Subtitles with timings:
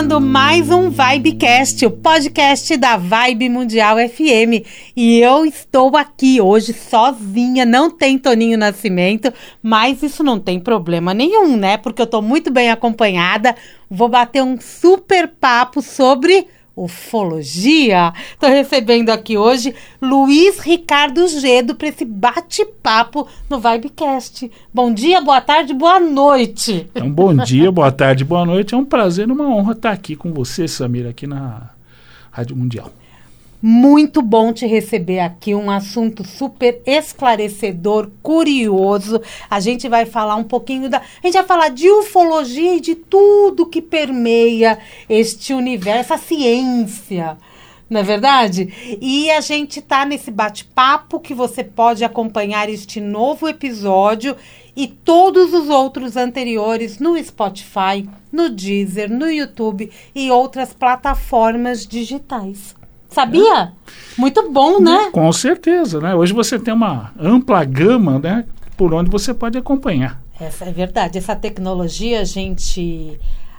[0.00, 4.64] Começando mais um Vibecast, o podcast da Vibe Mundial FM.
[4.96, 9.30] E eu estou aqui hoje sozinha, não tem Toninho Nascimento,
[9.62, 11.76] mas isso não tem problema nenhum, né?
[11.76, 13.54] Porque eu estou muito bem acompanhada.
[13.90, 16.46] Vou bater um super papo sobre
[16.84, 18.12] ufologia.
[18.32, 24.50] Estou recebendo aqui hoje Luiz Ricardo Gedo para esse bate-papo no Vibecast.
[24.72, 26.88] Bom dia, boa tarde, boa noite.
[26.94, 28.74] Então, bom dia, boa tarde, boa noite.
[28.74, 31.70] É um prazer e uma honra estar aqui com você, Samira, aqui na
[32.30, 32.90] Rádio Mundial.
[33.62, 39.20] Muito bom te receber aqui, um assunto super esclarecedor, curioso.
[39.50, 40.98] A gente vai falar um pouquinho da.
[40.98, 47.36] A gente vai falar de ufologia e de tudo que permeia este universo, a ciência.
[47.90, 48.98] Não é verdade?
[48.98, 54.36] E a gente tá nesse bate-papo que você pode acompanhar este novo episódio
[54.74, 62.79] e todos os outros anteriores no Spotify, no Deezer, no YouTube e outras plataformas digitais.
[63.10, 63.72] Sabia?
[64.16, 65.10] Muito bom, né?
[65.12, 66.14] Com certeza, né?
[66.14, 68.44] Hoje você tem uma ampla gama, né?
[68.76, 70.22] Por onde você pode acompanhar.
[70.40, 71.18] Essa é verdade.
[71.18, 73.18] Essa tecnologia a gente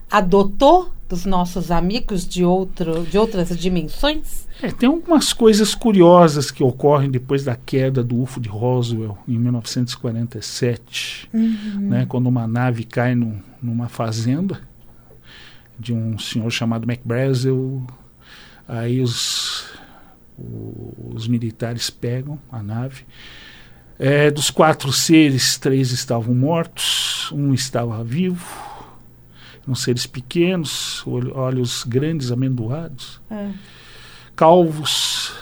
[0.10, 4.48] adotou dos nossos amigos de, outro, de outras dimensões?
[4.62, 9.38] É, tem algumas coisas curiosas que ocorrem depois da queda do UFO de Roswell em
[9.38, 11.90] 1947, uhum.
[11.90, 14.62] né, quando uma nave cai no, numa fazenda
[15.80, 17.82] de um senhor chamado McBrazel,
[18.72, 19.66] Aí os,
[21.14, 23.04] os militares pegam a nave.
[24.00, 28.48] É, dos quatro seres, três estavam mortos, um estava vivo.
[29.62, 33.52] Eram seres pequenos, olhos grandes, amendoados, é.
[34.38, 35.34] calvos.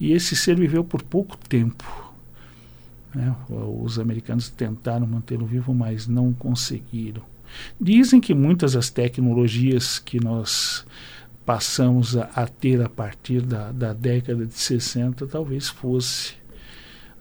[0.00, 1.84] E esse ser viveu por pouco tempo.
[3.14, 3.32] Né?
[3.48, 7.22] Os americanos tentaram mantê-lo vivo, mas não conseguiram.
[7.80, 10.84] Dizem que muitas das tecnologias que nós
[11.50, 16.34] passamos a, a ter a partir da, da década de 60 talvez fosse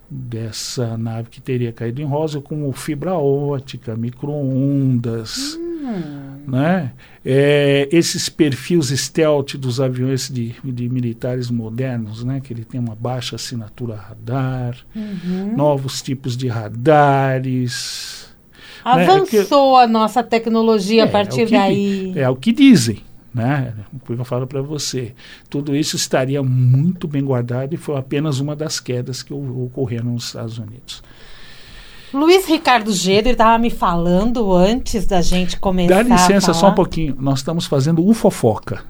[0.08, 6.44] dessa nave que teria caído em Rosa, como fibra ótica, microondas, hum.
[6.48, 6.94] né?
[7.26, 12.40] É, esses perfis stealth dos aviões de, de, militares modernos, né?
[12.40, 15.56] Que ele tem uma baixa assinatura radar, uhum.
[15.58, 18.30] novos tipos de radares.
[18.86, 18.92] Né?
[18.92, 19.40] Avançou né?
[19.42, 22.14] é que, a nossa tecnologia é, a partir é daí.
[22.16, 23.74] É o que dizem né?
[24.04, 25.14] Porque eu falo para você,
[25.50, 30.26] tudo isso estaria muito bem guardado e foi apenas uma das quedas que ocorreram nos
[30.26, 31.04] Estados Unidos.
[32.14, 36.04] Luiz Ricardo Geder estava me falando antes da gente começar.
[36.04, 37.16] Dá licença só um pouquinho.
[37.20, 38.84] Nós estamos fazendo o fofoca.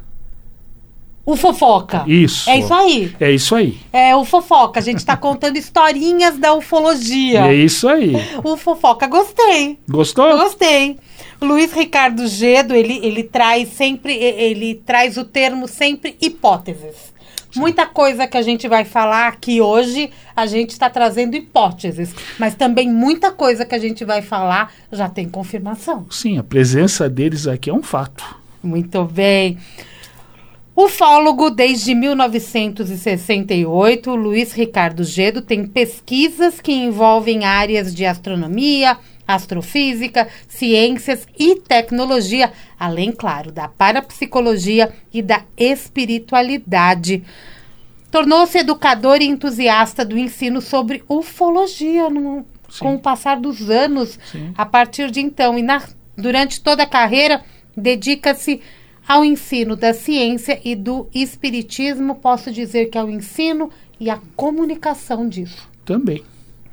[1.26, 2.06] O fofoca.
[2.08, 2.50] Isso.
[2.50, 3.16] É isso aí.
[3.20, 3.78] É isso aí.
[3.94, 4.80] É o fofoca.
[4.80, 7.42] A gente está contando historinhas da ufologia.
[7.46, 8.14] É isso aí.
[8.44, 9.06] O fofoca.
[9.06, 9.78] Gostei.
[9.88, 10.38] Gostou?
[10.38, 10.98] Gostei.
[11.42, 17.10] Luiz Ricardo Gedo, ele, ele traz sempre, ele traz o termo sempre hipóteses.
[17.56, 22.54] Muita coisa que a gente vai falar aqui hoje, a gente está trazendo hipóteses, mas
[22.54, 26.06] também muita coisa que a gente vai falar já tem confirmação.
[26.12, 28.24] Sim, a presença deles aqui é um fato.
[28.62, 29.58] Muito bem.
[30.76, 38.96] Ufólogo desde 1968, Luiz Ricardo Gedo tem pesquisas que envolvem áreas de astronomia,
[39.30, 47.24] astrofísica, ciências e tecnologia, além, claro, da parapsicologia e da espiritualidade.
[48.10, 52.44] Tornou-se educador e entusiasta do ensino sobre ufologia no,
[52.80, 54.52] com o passar dos anos, Sim.
[54.58, 55.60] a partir de então.
[55.60, 55.84] E na,
[56.18, 57.44] durante toda a carreira,
[57.78, 58.60] dedica-se
[59.08, 62.16] ao ensino da ciência e do espiritismo.
[62.16, 65.70] Posso dizer que é o ensino e a comunicação disso.
[65.86, 66.24] Também.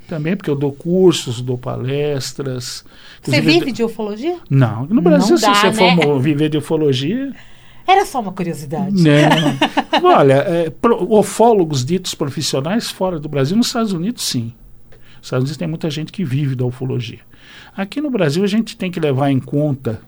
[0.07, 2.85] Também, porque eu dou cursos, dou palestras.
[3.21, 4.37] Você vive de ufologia?
[4.49, 4.85] Não.
[4.85, 6.01] No Brasil, Não dá, se você né?
[6.01, 7.33] for viver de ufologia.
[7.85, 8.95] Era só uma curiosidade.
[9.01, 10.03] Não.
[10.03, 10.71] Olha, é,
[11.09, 14.53] ufólogos ditos profissionais fora do Brasil, nos Estados Unidos, sim.
[15.17, 17.19] Nos Estados Unidos tem muita gente que vive da ufologia.
[17.75, 20.01] Aqui no Brasil, a gente tem que levar em conta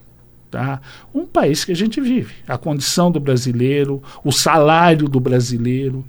[0.50, 0.82] tá?
[1.14, 6.06] um país que a gente vive, a condição do brasileiro, o salário do brasileiro.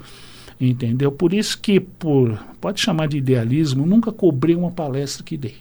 [0.60, 1.10] Entendeu?
[1.10, 5.56] Por isso que, por pode chamar de idealismo, nunca cobrei uma palestra que dei.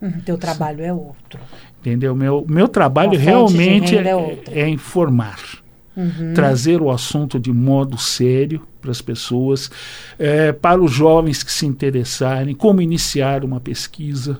[0.00, 1.40] Uhum, teu trabalho é outro.
[1.80, 2.14] Entendeu?
[2.14, 5.40] Meu, meu trabalho realmente é, é, é, informar.
[6.34, 9.70] trazer o assunto de modo sério para as pessoas,
[10.18, 14.38] é, para os jovens que se interessarem, como iniciar uma pesquisa.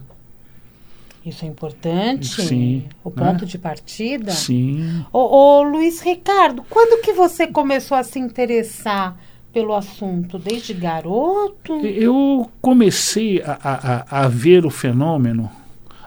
[1.24, 2.42] Isso é importante.
[2.42, 3.16] Sim, O né?
[3.16, 4.30] ponto de partida.
[4.30, 5.04] Sim.
[5.12, 9.18] Ô, ô, Luiz Ricardo, quando que você começou a se interessar
[9.52, 10.38] pelo assunto?
[10.38, 11.74] Desde garoto?
[11.84, 15.50] Eu comecei a, a, a- ver o fenômeno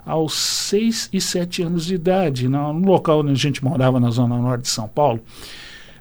[0.06, 4.38] aos seis e sete anos de idade, no local onde a gente morava, na zona
[4.38, 5.20] norte de São Paulo.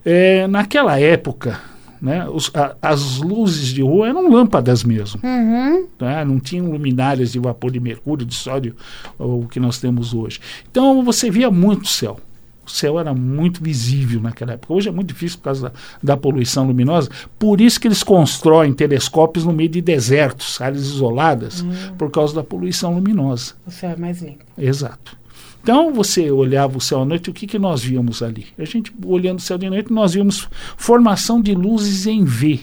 [0.04, 1.60] É, naquela época,
[2.00, 5.20] né, os- a- as luzes de rua eram lâmpadas mesmo.
[5.22, 5.86] Uhum.
[5.98, 6.24] tá?
[6.24, 8.74] não tinham luminárias de vapor de mercúrio, de sódio,
[9.18, 10.40] o que nós temos hoje.
[10.70, 12.18] Então você via muito céu.
[12.64, 14.72] O céu era muito visível naquela época.
[14.72, 15.72] Hoje é muito difícil por causa da,
[16.02, 17.10] da poluição luminosa.
[17.38, 21.64] Por isso que eles constroem telescópios no meio de desertos, áreas isoladas,
[21.98, 23.54] por causa da poluição luminosa.
[23.66, 24.44] O céu é mais limpo.
[24.56, 25.18] Exato.
[25.62, 28.46] Então você olhava o céu à noite, o que, que nós víamos ali?
[28.58, 32.60] A gente olhando o céu de noite, nós víamos formação de luzes em V,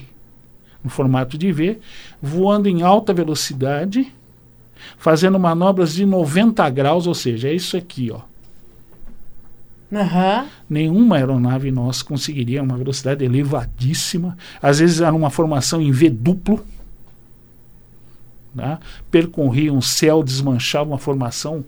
[0.83, 1.79] no formato de V,
[2.21, 4.11] voando em alta velocidade,
[4.97, 8.21] fazendo manobras de 90 graus, ou seja, é isso aqui, ó.
[9.91, 10.45] Aham.
[10.69, 14.37] Nenhuma aeronave nossa conseguiria uma velocidade elevadíssima.
[14.61, 16.65] Às vezes era uma formação em V duplo.
[18.53, 18.77] Né?
[19.09, 21.63] Percorriam o céu, desmanchavam a formação,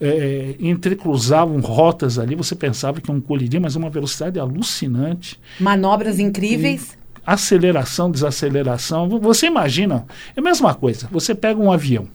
[0.00, 2.34] eh, entrecruzavam rotas ali.
[2.36, 5.40] Você pensava que iam colidir, mas uma velocidade alucinante.
[5.58, 6.96] Manobras incríveis.
[7.26, 9.08] Aceleração, desaceleração.
[9.18, 10.04] Você imagina,
[10.36, 11.08] é a mesma coisa.
[11.10, 12.06] Você pega um avião.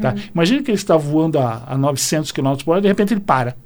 [0.00, 0.14] Tá?
[0.32, 3.56] Imagina que ele está voando a, a 900 km por hora, de repente ele para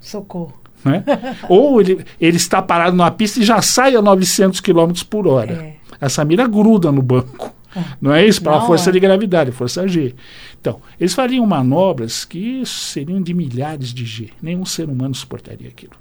[0.00, 0.59] Socorro.
[0.84, 1.04] Né?
[1.48, 5.52] Ou ele, ele está parado numa pista e já sai a 900 km por hora.
[5.52, 5.74] É.
[6.00, 7.54] Essa mira gruda no banco.
[8.00, 8.42] Não é isso?
[8.42, 8.92] Pela Não, força é.
[8.92, 10.14] de gravidade, força G.
[10.60, 14.30] Então, eles fariam manobras que seriam de milhares de G.
[14.42, 15.92] Nenhum ser humano suportaria aquilo.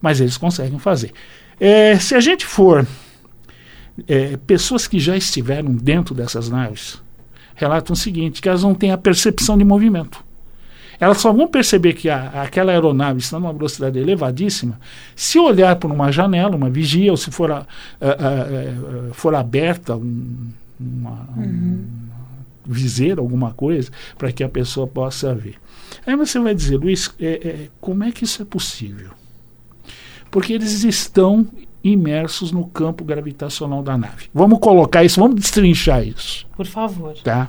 [0.00, 1.12] Mas eles conseguem fazer.
[1.58, 2.86] É, se a gente for
[4.06, 7.00] é, pessoas que já estiveram dentro dessas naves,
[7.54, 10.22] relatam o seguinte, que elas não têm a percepção de movimento.
[11.02, 14.78] Elas só vão perceber que a- aquela aeronave está numa velocidade elevadíssima
[15.16, 17.66] se olhar por uma janela, uma vigia, ou se for, a-
[18.00, 21.84] a- for aberta um, uma, um
[22.64, 25.56] viseira, alguma coisa, para que a pessoa possa ver.
[26.06, 29.10] Aí você vai dizer, Luiz, é, é, como é que isso é possível?
[30.30, 31.46] Porque eles estão
[31.84, 34.26] imersos no campo gravitacional da nave.
[34.32, 36.46] Vamos colocar isso, vamos destrinchar isso.
[36.56, 37.14] Por favor.
[37.24, 37.48] Tá?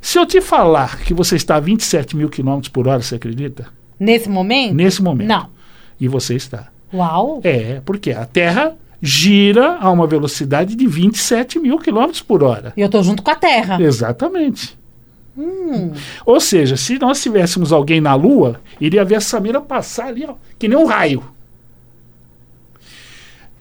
[0.00, 3.66] Se eu te falar que você está a 27 mil quilômetros por hora, você acredita?
[3.98, 4.74] Nesse momento?
[4.74, 5.28] Nesse momento.
[5.28, 5.48] Não.
[6.00, 6.68] E você está.
[6.92, 7.40] Uau.
[7.42, 12.72] É, porque a Terra gira a uma velocidade de 27 mil quilômetros por hora.
[12.76, 13.80] E eu tô junto com a Terra.
[13.80, 14.78] Exatamente.
[15.36, 15.92] Hum.
[16.26, 20.34] Ou seja, se nós tivéssemos alguém na Lua, iria ver essa mira passar ali, ó,
[20.58, 21.22] que nem um raio.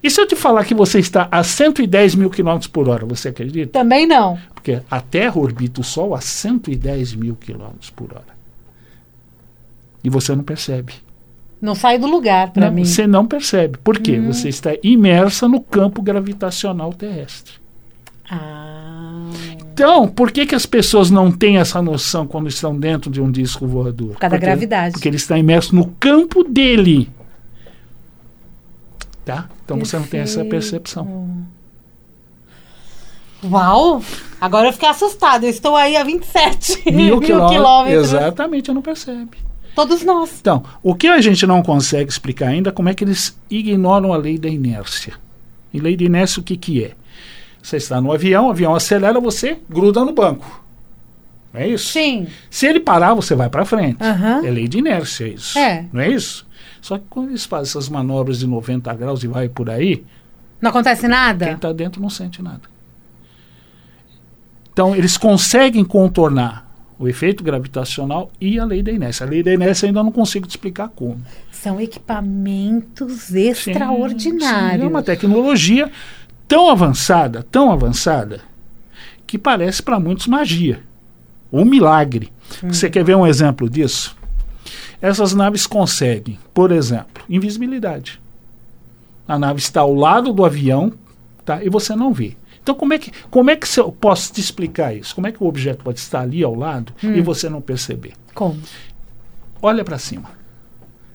[0.08, 3.28] E se eu te falar que você está a 110 mil quilômetros por hora, você
[3.28, 3.78] acredita?
[3.78, 4.40] Também não.
[4.54, 8.38] Porque a Terra orbita o Sol a 110 mil quilômetros por hora.
[10.02, 10.94] E você não percebe.
[11.62, 12.86] Não sai do lugar Não, mim.
[12.86, 13.80] Você não percebe.
[13.80, 14.18] Por quê?
[14.18, 14.32] Hum.
[14.32, 17.56] Você está imersa no campo gravitacional terrestre.
[18.32, 19.30] Ah.
[19.74, 23.30] Então, por que, que as pessoas não têm essa noção quando estão dentro de um
[23.30, 24.14] disco voador?
[24.14, 24.94] Por causa da gravidade.
[24.94, 27.10] Porque ele está imerso no campo dele.
[29.28, 29.50] Tá?
[29.66, 30.50] Então você não tem essa Perfeito.
[30.52, 31.46] percepção.
[33.44, 34.02] Uau!
[34.40, 35.46] Agora eu fiquei assustada.
[35.46, 37.52] Eu estou aí a 27 Mil, quilômetros.
[37.52, 38.04] quilômetros.
[38.14, 39.38] Exatamente, não percebe.
[39.76, 40.38] Todos nós.
[40.40, 44.12] Então, o que a gente não consegue explicar ainda é como é que eles ignoram
[44.14, 45.14] a lei da inércia.
[45.74, 46.92] E lei de inércia o que, que é?
[47.62, 50.64] Você está no avião, o avião acelera, você gruda no banco.
[51.54, 51.90] Não é isso?
[51.90, 52.28] Sim.
[52.50, 54.02] Se ele parar, você vai para frente.
[54.02, 54.42] Aham.
[54.46, 55.60] É lei de inércia isso.
[55.60, 55.86] É.
[55.92, 56.47] Não é isso?
[56.88, 60.06] Só que quando eles fazem essas manobras de 90 graus e vai por aí,
[60.62, 61.52] Não acontece quem nada?
[61.52, 62.62] está dentro não sente nada.
[64.72, 66.66] Então, eles conseguem contornar
[66.98, 69.26] o efeito gravitacional e a lei da inércia.
[69.26, 71.22] A lei da inércia ainda não consigo te explicar como.
[71.52, 74.80] São equipamentos Sim, extraordinários.
[74.80, 75.92] sim, é uma tecnologia
[76.48, 78.40] tão avançada, tão avançada,
[79.28, 80.82] que parece para muitos magia.
[81.52, 82.32] Um milagre.
[82.64, 84.17] Você quer ver um exemplo disso?
[85.02, 88.20] Essas naves conseguem, por exemplo, invisibilidade.
[89.28, 90.94] A nave está ao lado do avião
[91.46, 92.36] tá, e você não vê.
[92.64, 95.14] Então, como é que, como é que eu posso te explicar isso?
[95.16, 98.14] Como é que o objeto pode estar ali ao lado e você não perceber?
[98.34, 98.60] Como?
[99.62, 100.32] Olha para cima.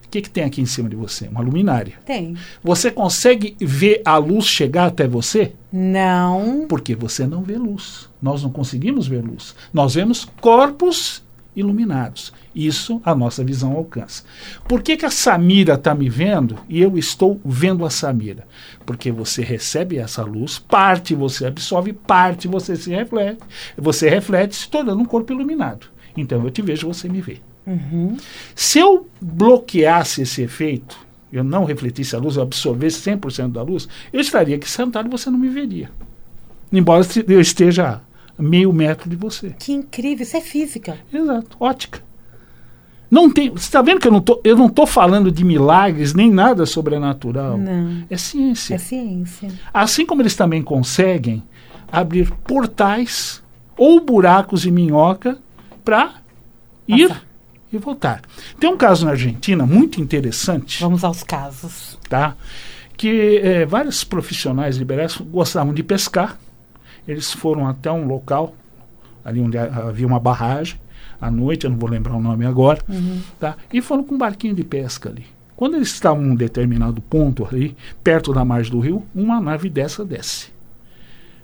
[0.07, 1.27] O que, que tem aqui em cima de você?
[1.29, 1.95] Uma luminária.
[2.05, 2.37] Tem.
[2.63, 5.53] Você consegue ver a luz chegar até você?
[5.73, 6.67] Não.
[6.69, 8.09] Porque você não vê luz.
[8.21, 9.55] Nós não conseguimos ver luz.
[9.73, 11.23] Nós vemos corpos
[11.55, 12.33] iluminados.
[12.55, 14.25] Isso a nossa visão alcança.
[14.69, 18.47] Por que, que a Samira está me vendo e eu estou vendo a Samira?
[18.85, 23.41] Porque você recebe essa luz, parte você absorve, parte você se reflete,
[23.77, 25.87] você reflete se tornando um corpo iluminado.
[26.17, 27.41] Então eu te vejo, você me vê.
[27.67, 28.17] Uhum.
[28.55, 30.99] Se eu bloqueasse esse efeito,
[31.33, 35.11] eu não refletisse a luz, eu absorvesse 100% da luz, eu estaria aqui sentado e
[35.11, 35.91] você não me veria.
[36.71, 38.01] Embora eu esteja
[38.39, 39.55] meio metro de você.
[39.59, 40.99] Que incrível, isso é física.
[41.13, 42.01] Exato, ótica.
[43.11, 46.15] Não tem, você está vendo que eu não tô, eu não estou falando de milagres
[46.15, 47.59] nem nada sobrenatural.
[47.59, 48.05] Não.
[48.09, 48.75] É ciência.
[48.75, 49.51] É ciência.
[49.73, 51.43] Assim como eles também conseguem
[51.91, 53.43] abrir portais
[53.77, 55.39] ou buracos em minhoca
[55.85, 56.15] para
[56.89, 57.15] ir
[57.71, 58.23] e voltar.
[58.59, 61.99] Tem um caso na Argentina muito interessante, Vamos aos casos.
[62.09, 62.35] tá?
[62.97, 66.39] Que eh, vários profissionais liberais gostavam de pescar.
[67.07, 68.55] Eles foram até um local
[69.25, 70.81] ali onde ha- havia uma barragem
[71.21, 72.83] à noite, eu não vou lembrar o nome agora,
[73.39, 73.57] tá?
[73.73, 75.25] E foram com um barquinho de pesca ali.
[75.57, 79.69] Quando eles estavam em um determinado ponto ali, perto da margem do rio, uma nave
[79.71, 80.51] dessa desce.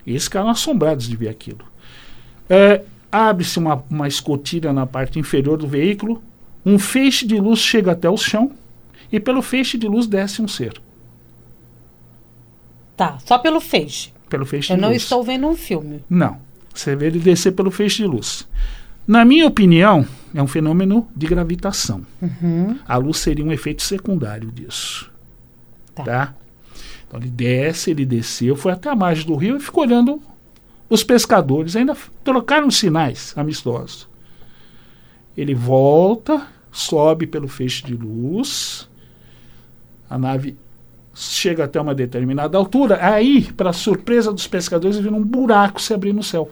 [0.04, 1.64] E eles ficaram assombrados de ver aquilo.
[2.48, 6.22] É, Abre-se uma, uma escotilha na parte inferior do veículo,
[6.66, 8.52] um feixe de luz chega até o chão
[9.10, 10.74] e pelo feixe de luz desce um ser.
[12.96, 14.12] Tá, só pelo feixe.
[14.28, 15.02] Pelo feixe Eu de não luz.
[15.02, 16.04] estou vendo um filme.
[16.08, 16.38] Não.
[16.74, 18.46] Você vê ele descer pelo feixe de luz.
[19.06, 22.02] Na minha opinião, é um fenômeno de gravitação.
[22.20, 22.78] Uhum.
[22.86, 25.10] A luz seria um efeito secundário disso.
[25.94, 26.04] Tá.
[26.04, 26.34] Tá?
[27.06, 30.20] Então ele desce, ele desceu, foi até a margem do rio e ficou olhando
[30.90, 31.74] os pescadores.
[31.74, 34.06] Ainda trocaram sinais amistosos.
[35.36, 38.88] Ele volta, sobe pelo feixe de luz.
[40.10, 40.56] A nave
[41.18, 42.98] chega até uma determinada altura.
[43.02, 46.50] Aí, para surpresa dos pescadores, viram um buraco se abrir no céu.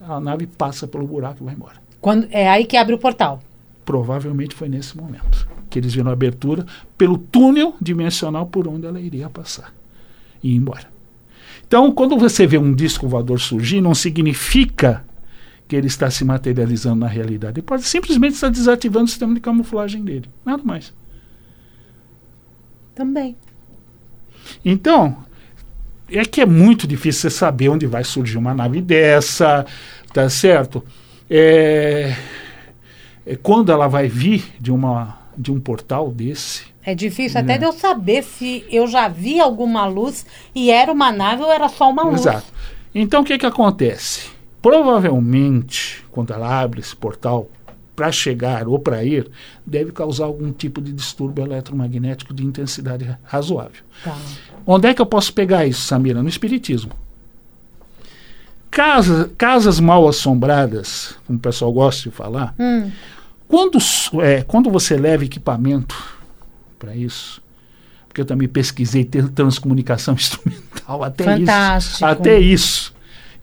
[0.00, 1.76] A nave passa pelo buraco e vai embora.
[2.00, 3.40] Quando, é aí que abre o portal.
[3.84, 6.64] Provavelmente foi nesse momento que eles viram a abertura
[6.96, 9.74] pelo túnel dimensional por onde ela iria passar
[10.42, 10.86] e ir embora.
[11.66, 15.04] Então, quando você vê um disco voador surgir, não significa
[15.66, 17.58] que ele está se materializando na realidade.
[17.58, 20.28] Ele pode simplesmente estar desativando o sistema de camuflagem dele.
[20.44, 20.92] Nada mais.
[22.94, 23.36] Também.
[24.64, 25.16] Então,
[26.10, 29.64] é que é muito difícil você saber onde vai surgir uma nave dessa,
[30.12, 30.84] tá certo?
[31.28, 32.14] É,
[33.26, 36.62] é quando ela vai vir de, uma, de um portal desse.
[36.84, 37.58] É difícil até É.
[37.58, 41.68] de eu saber se eu já vi alguma luz e era uma nave ou era
[41.68, 42.20] só uma luz.
[42.20, 42.52] Exato.
[42.94, 44.28] Então, o que, que acontece?
[44.60, 47.48] Provavelmente, quando ela abre esse portal
[47.94, 49.30] para chegar ou para ir,
[49.64, 53.82] deve causar algum tipo de distúrbio eletromagnético de intensidade ra- razoável.
[54.02, 54.16] Tá.
[54.66, 56.22] Onde é que eu posso pegar isso, Samira?
[56.22, 56.92] No Espiritismo.
[58.70, 62.90] Casa, casas mal assombradas, como o pessoal gosta de falar, Hum,
[63.46, 63.78] quando,
[64.20, 65.94] é, quando você leva equipamento
[66.78, 67.40] para isso,
[68.08, 71.94] porque eu também pesquisei ter transcomunicação instrumental, até Fantástico.
[71.94, 72.04] isso.
[72.04, 72.94] Até isso.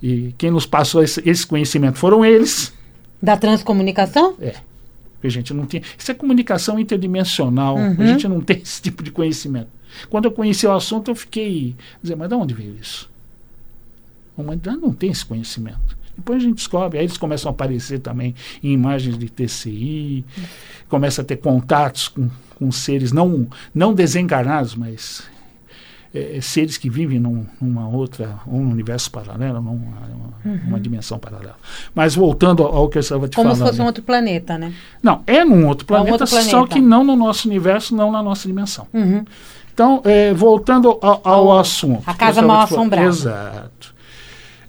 [0.03, 2.73] E quem nos passou esse, esse conhecimento foram eles.
[3.21, 4.35] Da transcomunicação?
[4.41, 4.55] É.
[5.13, 5.83] Porque a gente não tinha.
[5.97, 7.75] Isso é comunicação interdimensional.
[7.75, 7.95] Uhum.
[7.99, 9.69] A gente não tem esse tipo de conhecimento.
[10.09, 11.75] Quando eu conheci o assunto, eu fiquei.
[12.01, 13.09] Dizer, mas de onde veio isso?
[14.37, 15.97] A humanidade não tem esse conhecimento.
[16.15, 20.25] Depois a gente descobre, aí eles começam a aparecer também em imagens de TCI,
[20.89, 25.23] começa a ter contatos com, com seres não, não desencarnados, mas
[26.13, 31.55] é, seres que vivem num, numa outra, um universo paralelo, numa, uma, uma dimensão paralela.
[31.95, 33.63] Mas voltando ao, ao que eu estava te Como falando.
[33.65, 34.73] se fosse um outro planeta, né?
[35.01, 36.67] Não, é num outro É um planeta, outro só planeta.
[36.67, 38.87] que não no nosso universo, não na nossa dimensão.
[38.93, 39.23] Uhum.
[39.73, 42.03] Então, é, voltando ao, ao assunto.
[42.05, 43.07] a casa mal assombrada.
[43.07, 43.95] Exato.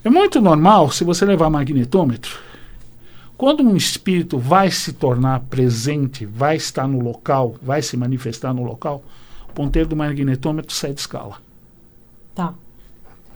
[0.03, 2.37] É muito normal, se você levar magnetômetro,
[3.37, 8.63] quando um espírito vai se tornar presente, vai estar no local, vai se manifestar no
[8.63, 9.03] local,
[9.53, 11.37] ponteiro do magnetômetro sai de escala.
[12.35, 12.53] Tá.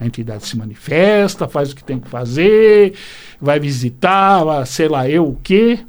[0.00, 2.94] A entidade se manifesta, faz o que tem que fazer,
[3.40, 5.80] vai visitar, vai- sei lá eu o quê.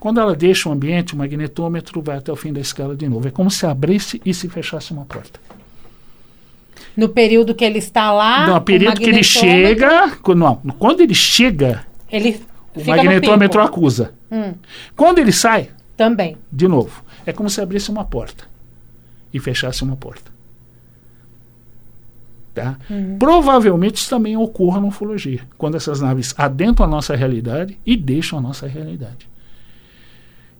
[0.00, 3.26] Quando ela deixa o ambiente, o magnetômetro vai até o fim da escala de novo.
[3.28, 5.40] É como se abrisse e se fechasse uma porta.
[6.96, 8.46] No período que ele está lá.
[8.46, 10.12] no período que ele chega.
[10.36, 12.40] Não, quando ele chega, Ele
[12.74, 14.12] o magnetômetro acusa.
[14.30, 14.54] Hum,
[14.96, 16.36] Quando ele sai, também.
[16.52, 18.44] de novo, é como se abrisse uma porta
[19.34, 20.32] e fechasse uma porta.
[22.54, 22.78] Tá?
[22.88, 23.18] Uhum.
[23.18, 28.38] Provavelmente isso também ocorra na ufologia, quando essas naves adentram a nossa realidade e deixam
[28.38, 29.28] a nossa realidade.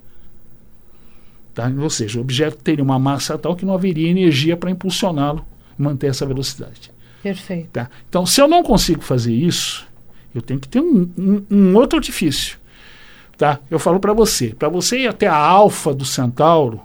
[1.54, 1.72] Tá?
[1.82, 5.44] Ou seja, o objeto teria uma massa tal que não haveria energia para impulsioná-lo,
[5.76, 6.92] manter essa velocidade.
[7.24, 7.70] Perfeito.
[7.74, 7.90] Tá?
[8.08, 9.84] Então, se eu não consigo fazer isso,
[10.34, 12.60] eu tenho que ter um, um, um outro artifício.
[13.36, 13.60] Tá?
[13.72, 16.82] Eu falo para você, para você ir até a alfa do Centauro,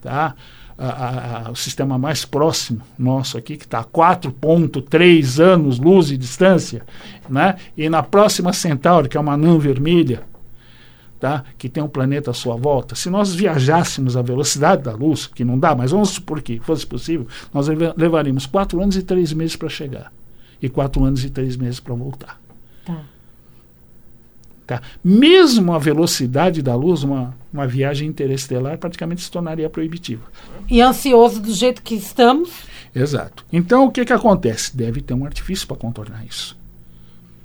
[0.00, 0.34] tá?
[0.78, 6.18] A, a, o sistema mais próximo nosso aqui, que está a 4,3 anos luz de
[6.18, 6.82] distância,
[7.28, 7.56] né?
[7.74, 10.22] e na próxima Centauro, que é uma anã vermelha,
[11.18, 11.44] tá?
[11.56, 15.46] que tem um planeta à sua volta, se nós viajássemos à velocidade da luz, que
[15.46, 19.56] não dá, mas vamos supor que fosse possível, nós levaríamos 4 anos e 3 meses
[19.56, 20.12] para chegar,
[20.60, 22.45] e 4 anos e 3 meses para voltar.
[24.66, 24.82] Tá.
[25.04, 30.24] Mesmo a velocidade da luz, uma, uma viagem interestelar praticamente se tornaria proibitiva.
[30.68, 32.50] E ansioso do jeito que estamos?
[32.92, 33.44] Exato.
[33.52, 34.76] Então, o que, que acontece?
[34.76, 36.58] Deve ter um artifício para contornar isso.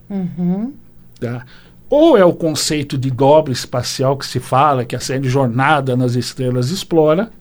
[0.10, 0.74] Uhum.
[1.20, 1.46] Tá?
[1.88, 6.16] Ou é o conceito de dobra espacial que se fala, que a série Jornada nas
[6.16, 7.32] Estrelas explora,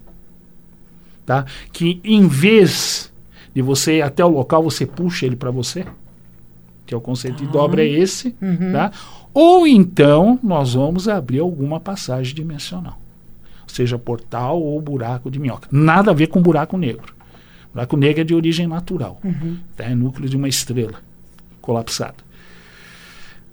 [1.24, 1.46] tá?
[1.72, 3.10] que em vez
[3.54, 5.86] de você ir até o local, você puxa ele para você
[6.90, 8.72] que é o conceito de dobra é esse, Uhum.
[8.72, 8.90] tá?
[9.32, 12.98] Ou então nós vamos abrir alguma passagem dimensional,
[13.66, 15.68] seja portal ou buraco de minhoca.
[15.70, 17.14] Nada a ver com buraco negro.
[17.72, 19.20] Buraco negro é de origem natural,
[19.76, 19.84] tá?
[19.84, 20.98] é núcleo de uma estrela
[21.60, 22.16] colapsada.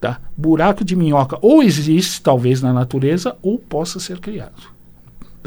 [0.01, 0.19] Tá?
[0.35, 4.76] Buraco de minhoca ou existe talvez na natureza ou possa ser criado.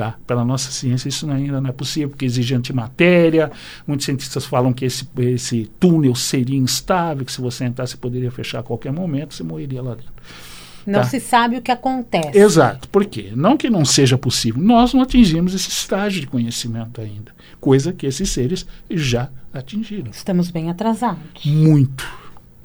[0.01, 0.17] Tá?
[0.27, 3.53] Pela nossa ciência isso ainda não é possível, porque exige antimatéria.
[3.87, 8.61] Muitos cientistas falam que esse, esse túnel seria instável, que se você entrasse poderia fechar
[8.61, 10.11] a qualquer momento, você morreria lá dentro.
[10.87, 11.05] Não Tá.
[11.05, 12.39] se sabe o que acontece.
[12.39, 12.89] Exato.
[12.89, 13.31] Por quê?
[13.37, 14.63] Não que não seja possível.
[14.63, 17.35] Nós não atingimos esse estágio de conhecimento ainda.
[17.61, 20.11] Coisa que esses seres já atingiram.
[20.11, 21.45] Estamos bem atrasados.
[21.45, 22.09] Muito.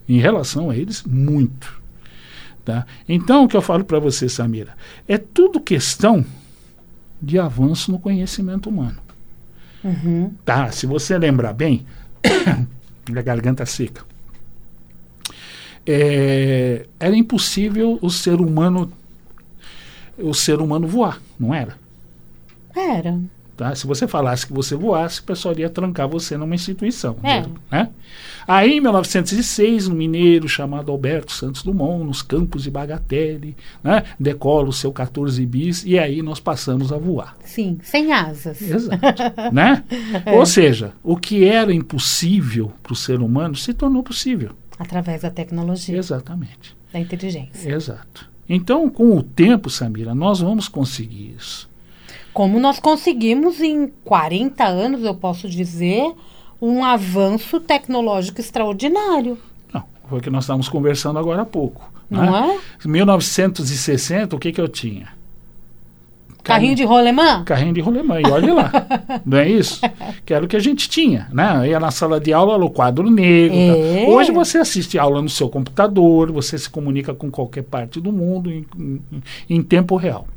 [0.08, 1.82] Em relação a eles, muito.
[2.64, 2.86] Tá?
[3.10, 4.72] Então, o que eu falo para você, Samira,
[5.06, 6.26] é tudo questão
[7.26, 8.98] de avanço no conhecimento humano.
[9.84, 10.32] Uhum.
[10.46, 10.72] Tá?
[10.72, 11.86] Se você lembrar bem,
[13.12, 14.04] da garganta seca.
[15.88, 18.92] É, era impossível o ser humano
[20.18, 21.78] o ser humano voar, não era?
[22.74, 23.20] Era.
[23.56, 23.74] Tá?
[23.74, 27.16] Se você falasse que você voasse, o pessoal iria trancar você numa instituição.
[27.24, 27.46] É.
[27.72, 27.90] Né?
[28.46, 34.04] Aí, em 1906, um mineiro chamado Alberto Santos Dumont, nos campos de Bagatelle, né?
[34.20, 37.36] decola o seu 14 bis e aí nós passamos a voar.
[37.46, 38.62] Sim, sem asas.
[38.62, 39.00] Exato.
[39.54, 39.84] né?
[40.36, 44.52] Ou seja, o que era impossível para o ser humano se tornou possível.
[44.78, 46.76] Através da tecnologia, Exatamente.
[46.92, 47.74] da inteligência.
[47.74, 48.30] Exato.
[48.48, 51.70] Então, com o tempo, Samira, nós vamos conseguir isso.
[52.36, 56.14] Como nós conseguimos em 40 anos, eu posso dizer,
[56.62, 59.38] um avanço tecnológico extraordinário.
[59.74, 61.90] Não, foi o que nós estávamos conversando agora há pouco.
[62.10, 62.60] Não né?
[62.60, 62.86] é?
[62.86, 65.16] Em 1960, o que, que eu tinha?
[66.44, 67.46] Carrinho de rolemã?
[67.46, 68.72] Carrinho de rolemã, e olha lá.
[69.26, 69.80] não é isso?
[70.26, 71.70] Que era o que a gente tinha, né?
[71.70, 73.58] Ia na sala de aula, o quadro negro.
[73.58, 74.04] É.
[74.04, 74.14] tal.
[74.14, 78.52] Hoje você assiste aula no seu computador, você se comunica com qualquer parte do mundo
[78.52, 79.02] em, em-
[79.50, 80.28] em tempo real.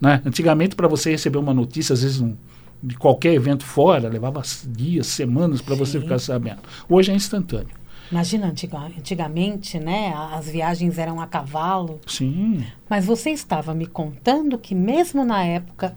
[0.00, 0.22] Né?
[0.24, 2.36] Antigamente, para você receber uma notícia, às vezes um-
[2.82, 6.60] de qualquer evento fora, levava dias, semanas para você ficar sabendo.
[6.88, 7.76] Hoje é instantâneo.
[8.10, 10.14] Imagina, antiga- antigamente, né?
[10.32, 12.00] As viagens eram a cavalo.
[12.06, 12.64] Sim.
[12.88, 15.94] Mas você estava me contando que mesmo na época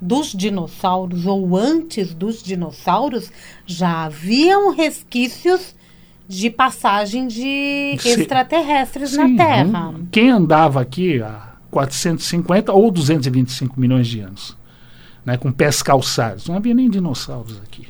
[0.00, 3.32] dos dinossauros ou antes dos dinossauros
[3.66, 5.74] já haviam resquícios
[6.28, 9.94] de passagem de extraterrestres Sim, na Terra.
[10.12, 14.56] Quem andava aqui há 450 ou 225 milhões de anos,
[15.24, 17.88] né, com pés calçados, não havia nem dinossauros aqui.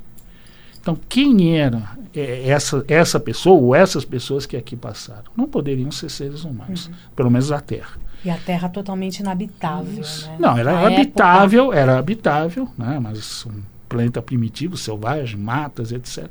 [0.80, 5.24] Então, quem era é, essa, essa pessoa ou essas pessoas que aqui passaram?
[5.36, 6.94] Não poderiam ser seres humanos, Uhum.
[7.14, 7.98] pelo menos a Terra.
[8.24, 10.36] E a Terra totalmente inabitável, né?
[10.38, 16.28] Não, era época- habitável, era habitável, né, mas um planeta primitivo, selvagem, matas, etc.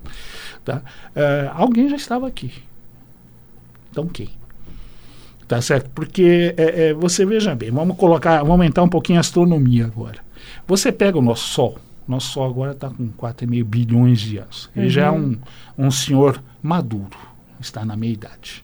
[0.65, 0.81] Tá?
[1.15, 2.53] Eh, alguém já estava aqui.
[3.91, 4.29] Então quem?
[5.49, 5.89] Tá certo?
[5.95, 10.19] Porque é, é, você veja bem, vamos colocar, vamos aumentar um pouquinho a astronomia agora.
[10.67, 14.69] Você pega o nosso Sol, nosso Sol agora está com 4,5 bilhões de anos.
[14.75, 15.35] Ele já é um,
[15.75, 17.17] um senhor maduro,
[17.59, 18.63] está na meia idade.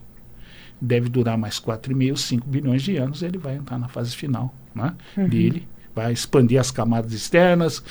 [0.79, 4.93] Deve durar mais 4,5, 5 bilhões de anos, ele vai entrar na fase final né,
[5.27, 7.83] dele, vai expandir as camadas externas,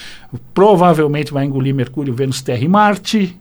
[0.54, 3.36] provavelmente vai engolir Mercúrio, Vênus, Terra e Marte.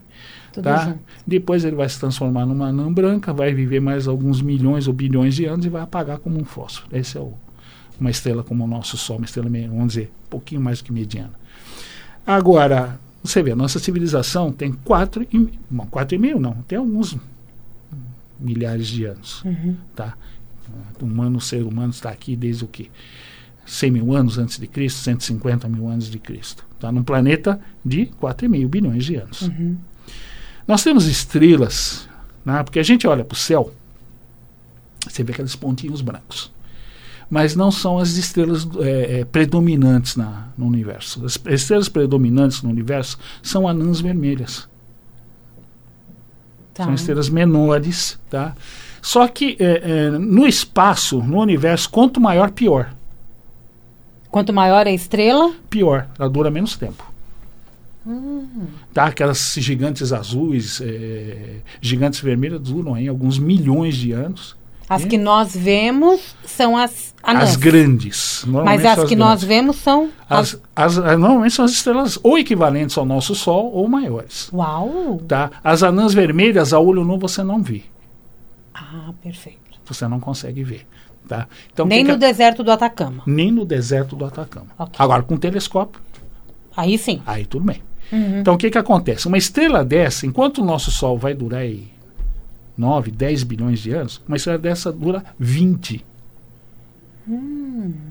[0.54, 0.86] Tudo tá?
[0.86, 1.00] junto.
[1.28, 5.36] Depois ele vai se transformar numa anã branca, vai viver mais alguns milhões ou bilhões
[5.36, 6.96] de anos e vai apagar como um fósforo.
[6.96, 7.34] Esse é o,
[8.00, 10.86] uma estrela como o nosso Sol, uma estrela, meio, vamos dizer, um pouquinho mais do
[10.86, 11.34] que mediana.
[12.26, 16.78] Agora, você vê, a nossa civilização tem quatro e, bom, quatro e meio não, tem
[16.78, 17.18] alguns
[18.40, 19.76] milhares de anos, Uhum.
[19.96, 20.16] tá?
[21.02, 22.90] O humano, o ser humano está aqui desde o quê?
[23.66, 26.66] 100 mil anos antes de Cristo, 150 mil anos de Cristo.
[26.76, 29.42] Está num planeta de 4,5 bilhões de anos.
[29.44, 29.78] Uhum.
[30.68, 32.08] Nós temos estrelas,
[32.46, 32.64] né?
[32.64, 33.74] porque a gente olha para o céu,
[35.08, 36.52] você vê aqueles pontinhos brancos.
[37.30, 41.26] Mas não são as estrelas é, é, predominantes na, no universo.
[41.26, 44.70] As estrelas predominantes no universo são anãs vermelhas.
[46.74, 46.86] Tá.
[46.86, 48.56] São estrelas menores, tá?
[49.02, 52.94] Só que é, é, no espaço, no universo, quanto maior, pior.
[54.30, 57.13] Quanto maior a estrela, Pior, ela dura menos tempo.
[58.06, 58.48] Hum.
[58.94, 59.06] Tá?
[59.06, 64.56] Aquelas gigantes azuis, é, gigantes vermelhas duram aí alguns milhões de anos.
[64.90, 65.08] as É.
[65.08, 67.52] que nós vemos são as anãs.
[67.52, 68.44] As grandes.
[68.46, 69.44] Mas as são que nós grandes.
[69.48, 70.60] vemos são as...
[70.76, 74.50] As, as, normalmente são as estrelas ou equivalentes ao nosso Sol ou maiores.
[74.54, 75.22] Uau!
[75.28, 75.50] Tá?
[75.64, 77.84] As anãs vermelhas, a olho nu, você não vê.
[78.74, 79.60] Ah, perfeito.
[79.86, 80.86] Você não consegue ver.
[81.28, 81.48] Tá?
[81.72, 83.24] Então, Nem que no que- deserto do Atacama.
[83.26, 84.68] nem no deserto do Atacama.
[84.78, 84.96] Ok.
[85.00, 86.02] Agora, com telescópio,
[86.76, 87.22] Aí sim.
[87.26, 87.82] aí tudo bem.
[88.14, 88.40] Uhum.
[88.40, 89.28] Então, o que, que acontece?
[89.28, 91.92] Uma estrela dessa, enquanto o nosso Sol vai durar aí
[92.78, 96.06] 9, 10 bilhões de anos, uma estrela dessa dura 20.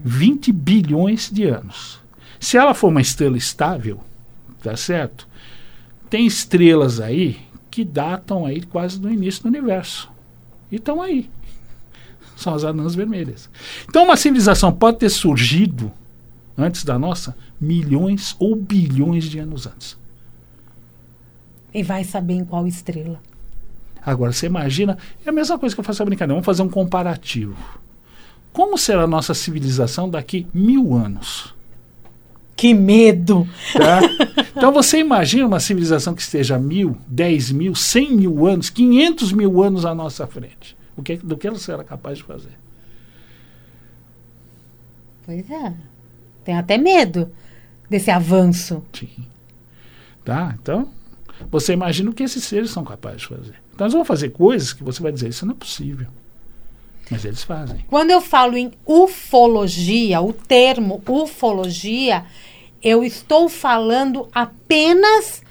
[0.04, 2.00] 20 bilhões de anos.
[2.40, 4.00] Se ela for uma estrela estável,
[4.60, 5.28] tá certo?
[6.10, 7.38] Tem estrelas aí
[7.70, 10.10] que datam aí quase do início do universo.
[10.70, 11.30] E estão aí.
[12.36, 13.48] São as anãs vermelhas.
[13.88, 15.92] Então, uma civilização pode ter surgido
[16.58, 19.96] antes da nossa milhões ou bilhões de anos antes.
[21.72, 23.20] E vai saber em qual estrela.
[24.04, 26.68] Agora, você imagina, é a mesma coisa que eu faço a brincadeira, vamos fazer um
[26.68, 27.56] comparativo.
[28.52, 31.54] Como será a nossa civilização daqui mil anos?
[32.56, 33.48] Que medo!
[33.72, 34.00] tá?
[34.54, 39.62] Então você imagina uma civilização que esteja mil, dez mil, cem mil anos, quinhentos mil
[39.62, 40.76] anos à nossa frente.
[40.94, 42.52] O que, do que ela será capaz de fazer?
[45.24, 45.72] Pois é.
[46.44, 47.32] Tem até medo
[47.92, 48.82] desse avanço.
[48.92, 49.08] Sim.
[50.24, 50.54] Tá?
[50.60, 50.88] Então,
[51.50, 53.54] você imagina o que esses seres são capazes de fazer.
[53.74, 56.08] Então, eles vão fazer coisas que você vai dizer, isso não é possível.
[57.10, 57.84] Mas eles fazem.
[57.88, 62.24] Quando eu falo em ufologia, o termo ufologia,
[62.82, 65.42] eu estou falando apenas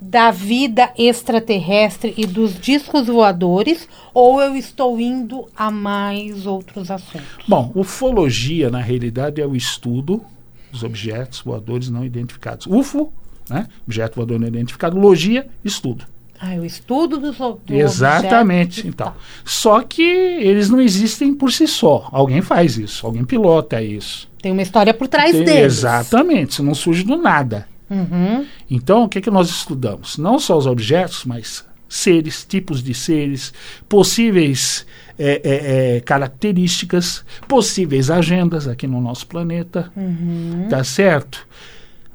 [0.00, 7.26] da vida extraterrestre e dos discos voadores, ou eu estou indo a mais outros assuntos?
[7.48, 10.24] Bom, ufologia, na realidade, é o estudo
[10.70, 12.66] dos objetos voadores não identificados.
[12.66, 13.12] UFO,
[13.48, 13.66] né?
[13.86, 14.98] objeto voador não identificado.
[14.98, 16.04] Logia, estudo.
[16.40, 18.86] Ah, o estudo dos do Exatamente.
[18.86, 19.12] Então,
[19.44, 22.08] só que eles não existem por si só.
[22.12, 24.30] Alguém faz isso, alguém pilota isso.
[24.40, 25.78] Tem uma história por trás Tem- deles.
[25.78, 27.66] Exatamente, isso não surge do nada.
[27.90, 28.46] Uhum.
[28.70, 30.16] Então, o que, que nós estudamos?
[30.16, 33.52] Não só os objetos, mas seres, tipos de seres,
[33.88, 34.86] possíveis
[35.18, 39.90] é, é, é, características, possíveis agendas aqui no nosso planeta.
[39.96, 40.66] Uhum.
[40.70, 41.46] Tá certo?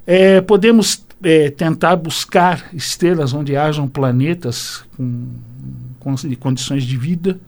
[0.08, 5.28] É, podemos é, tentar buscar estrelas onde hajam planetas com,
[6.00, 7.40] com condições de vida.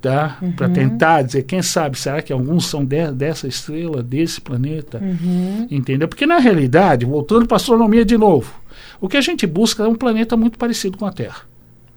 [0.00, 0.38] Tá?
[0.56, 0.72] Para Uhum.
[0.72, 4.98] tentar dizer, quem sabe, será que alguns são de- dessa estrela, desse planeta?
[4.98, 5.66] Uhum.
[5.70, 6.08] Entendeu?
[6.08, 8.50] Porque na realidade, voltando para a astronomia de novo,
[8.98, 11.42] o que a gente busca é um planeta muito parecido com a Terra.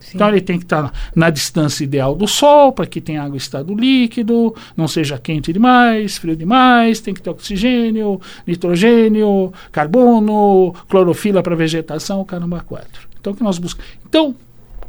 [0.04, 0.12] Sim.
[0.16, 3.38] Então ele tem que estar na distância ideal do Sol, para que tenha água em
[3.38, 11.42] estado líquido, não seja quente demais, frio demais, tem que ter oxigênio, nitrogênio, carbono, clorofila
[11.42, 13.08] para vegetação, o caramba quatro.
[13.20, 13.89] Então que nós buscamos?
[14.08, 14.36] Então,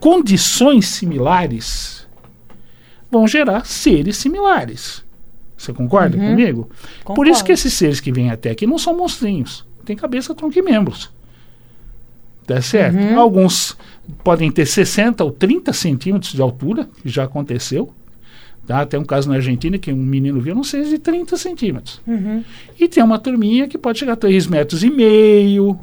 [0.00, 2.06] condições similares
[3.10, 5.04] vão gerar seres similares.
[5.56, 6.30] Você concorda Uhum.
[6.30, 6.64] comigo?
[6.64, 7.30] Por Concordo.
[7.30, 9.64] isso que esses seres que vêm até aqui não são monstrinhos.
[9.84, 11.10] Tem cabeça, tronco e membros.
[12.46, 12.96] Tá certo?
[12.96, 13.18] Uhum.
[13.18, 13.76] Alguns
[14.22, 17.92] podem ter 60 ou 30 centímetros de altura, que já aconteceu.
[18.66, 18.84] Tá?
[18.86, 22.00] Tem um caso na Argentina que um menino viu não sei de 30 centímetros.
[22.06, 22.42] Uhum.
[22.78, 25.78] E tem uma turminha que pode chegar a 3 metros e meio,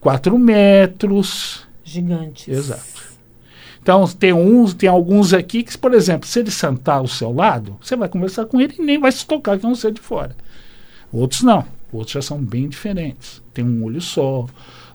[0.00, 1.66] 4 metros.
[1.84, 2.48] Gigantes.
[2.48, 3.12] Exato.
[3.82, 7.76] Então, tem uns, tem alguns aqui que, por exemplo, se ele sentar ao seu lado,
[7.80, 10.00] você vai conversar com ele e nem vai se tocar que é um ser de
[10.00, 10.36] fora.
[11.12, 11.64] Outros não.
[11.92, 13.42] Outros já são bem diferentes.
[13.52, 14.46] Tem um olho só,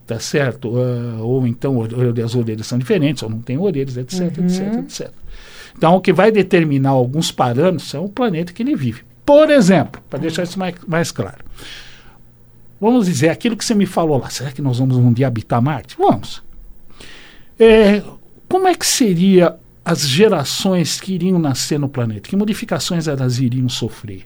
[0.07, 0.73] tá certo?
[0.77, 1.83] Ah, ou então
[2.23, 5.11] as orelhas são diferentes, ou não tem orelhas, etc, etc, etc.
[5.77, 9.03] Então, o que vai determinar alguns parâmetros é o planeta que ele vive.
[9.23, 11.43] Por exemplo, para deixar isso mais, mais claro.
[12.79, 15.61] Vamos dizer, aquilo que você me falou lá, será que nós vamos um dia habitar
[15.61, 15.95] Marte?
[15.97, 16.41] Vamos.
[17.59, 18.01] É,
[18.47, 22.29] como é que seria as gerações que iriam nascer no planeta?
[22.29, 24.25] Que modificações elas iriam sofrer?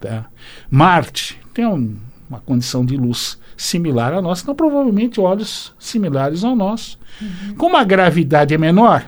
[0.00, 0.26] Tá?
[0.70, 1.96] Marte tem um,
[2.28, 6.98] uma condição de luz similar à nossa, então provavelmente olhos similares ao nosso.
[7.20, 7.54] Uhum.
[7.56, 9.04] Como a gravidade é menor,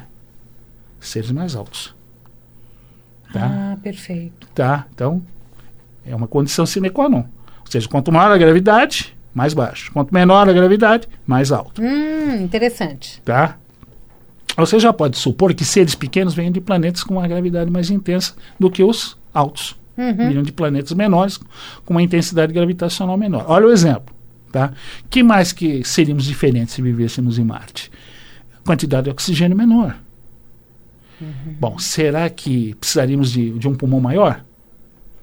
[1.00, 1.94] seres mais altos.
[3.33, 3.72] Tá?
[3.72, 4.46] Ah, perfeito.
[4.55, 4.87] Tá?
[4.94, 5.22] Então,
[6.05, 7.24] é uma condição sine qua non.
[7.61, 9.92] Ou seja, quanto maior a gravidade, mais baixo.
[9.92, 11.83] Quanto menor a gravidade, mais alto.
[11.83, 13.20] Hum, interessante.
[13.22, 13.59] Tá?
[14.57, 18.35] Você já pode supor que seres pequenos vêm de planetas com uma gravidade mais intensa
[18.59, 19.76] do que os altos.
[19.96, 20.28] Uhum.
[20.28, 21.38] Vinham de planetas menores
[21.85, 23.44] com uma intensidade gravitacional menor.
[23.48, 24.14] Olha o exemplo.
[24.52, 24.72] Tá?
[25.11, 27.90] que mais que seríamos diferentes se vivêssemos em Marte?
[28.64, 29.98] Quantidade de oxigênio menor.
[31.20, 31.56] Uhum.
[31.61, 34.44] Bom, será que precisaríamos de, de um pulmão maior?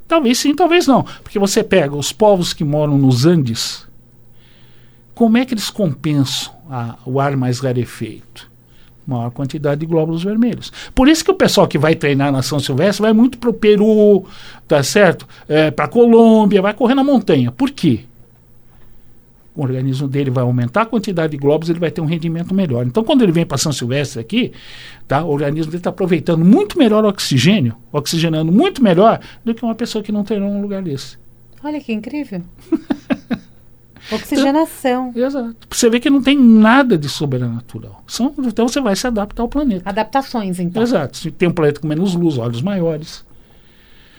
[0.07, 1.03] Talvez sim, talvez não.
[1.23, 3.88] Porque você pega os povos que moram nos Andes,
[5.15, 8.51] como é que eles compensam a, o ar mais rarefeito?
[9.05, 10.71] Maior quantidade de glóbulos vermelhos.
[10.95, 13.53] Por isso que o pessoal que vai treinar na São Silvestre vai muito para o
[13.53, 14.25] Peru,
[14.67, 15.27] tá certo?
[15.47, 17.51] É, para a Colômbia, vai correr na montanha.
[17.51, 18.05] Por quê?
[19.55, 22.85] o organismo dele vai aumentar a quantidade de glóbulos, ele vai ter um rendimento melhor.
[22.85, 24.51] Então, quando ele vem para São Silvestre aqui,
[25.07, 29.63] tá, o organismo dele está aproveitando muito melhor o oxigênio, oxigenando muito melhor do que
[29.63, 31.17] uma pessoa que não treinou um lugar desse.
[31.63, 32.41] Olha que incrível.
[34.11, 35.09] Oxigenação.
[35.09, 35.55] Então, exato.
[35.69, 38.03] Você vê que não tem nada de sobrenatural.
[38.07, 39.89] São, então você vai se adaptar ao planeta.
[39.89, 40.83] Adaptações, então.
[40.83, 41.31] Exato.
[41.31, 43.25] Tem um planeta com menos luz, olhos maiores.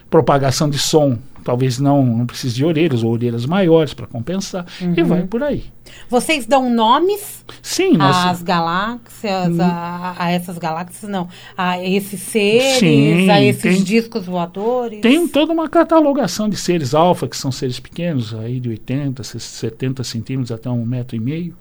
[0.09, 4.95] Propagação de som talvez não, não precise de orelhas ou orelhas maiores para compensar uhum.
[4.97, 5.65] e vai por aí.
[6.09, 8.17] Vocês dão nomes Sim, nós...
[8.17, 9.61] às galáxias, hum.
[9.61, 15.01] a, a, essas galáxias, não, a esses seres, Sim, a esses tem, discos voadores?
[15.01, 20.03] Tem toda uma catalogação de seres alfa, que são seres pequenos, aí de 80, 70
[20.05, 21.55] centímetros até um metro e meio.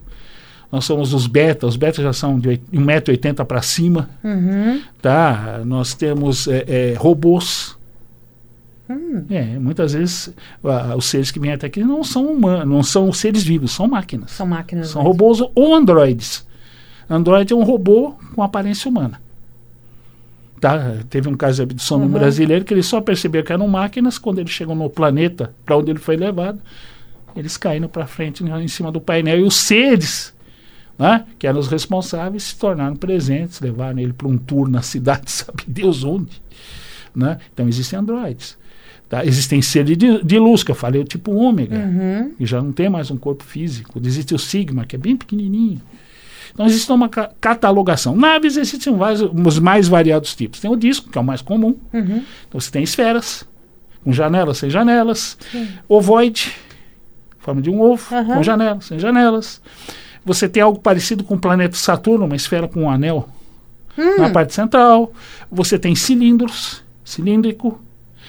[0.72, 4.10] Nós somos os beta, os betas já são de 1,80m para cima.
[4.24, 4.82] Uhum.
[5.00, 5.62] Tá?
[5.64, 7.78] Nós temos é, é, robôs
[8.90, 9.24] Hum.
[9.30, 10.34] É, muitas vezes
[10.98, 14.32] os seres que vêm até aqui não são humanos, não são seres vivos, são máquinas.
[14.32, 14.90] São máquinas.
[14.90, 15.12] São mesmo.
[15.12, 16.46] robôs ou androides.
[17.10, 19.22] Android é um robô com aparência humana.
[20.60, 20.98] Tá?
[21.10, 22.06] Teve um caso de abdução uhum.
[22.06, 25.78] no brasileiro que ele só percebeu que eram máquinas quando eles chegam no planeta para
[25.78, 26.60] onde ele foi levado.
[27.36, 30.34] Eles caíram para frente em cima do painel e os seres
[30.98, 35.30] né, que eram os responsáveis se tornaram presentes, levaram ele para um tour na cidade,
[35.32, 36.42] sabe Deus onde.
[37.16, 37.38] Né?
[37.54, 38.58] Então existem androides.
[39.14, 39.24] Tá?
[39.24, 42.32] Existem seres de, de, luz, que eu falei, o tipo ômega, uhum.
[42.36, 44.02] que já não tem mais um corpo físico.
[44.04, 45.80] Existe o sigma, que é bem pequenininho.
[46.52, 48.16] Então existe uma ca catalogação.
[48.16, 50.60] Naves existem vários, os mais variados tipos.
[50.60, 51.78] Tem o disco, que é o mais comum.
[51.94, 52.24] Uhum.
[52.48, 53.48] Então você tem esferas,
[54.04, 55.38] com janelas, sem janelas.
[55.52, 55.68] Sim.
[55.88, 56.52] Ovoide,
[57.38, 58.38] forma de um ovo, uhum.
[58.38, 59.62] com janelas, sem janelas.
[60.26, 63.30] Você tem algo parecido com o planeta Saturno, uma esfera com um anel
[63.96, 64.18] hum.
[64.18, 65.14] na parte central.
[65.52, 67.80] Você tem cilindros, cilíndrico,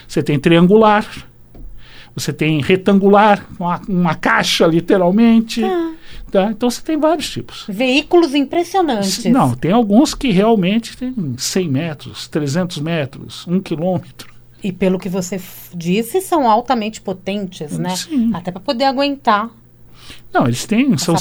[0.06, 1.06] você tem triangular,
[2.14, 5.64] você tem retangular, uma, uma caixa, literalmente.
[5.64, 5.92] Ah.
[6.30, 6.50] Tá?
[6.50, 7.64] Então você tem vários tipos.
[7.68, 9.24] Veículos impressionantes.
[9.26, 14.34] Não, tem alguns que realmente têm 100 metros, 300 metros, 1 quilômetro.
[14.62, 15.40] E pelo que você
[15.74, 17.94] disse, são altamente potentes, né?
[17.94, 18.30] Sim.
[18.34, 19.50] Até para poder aguentar.
[20.32, 20.96] Não, eles têm.
[20.98, 21.14] São,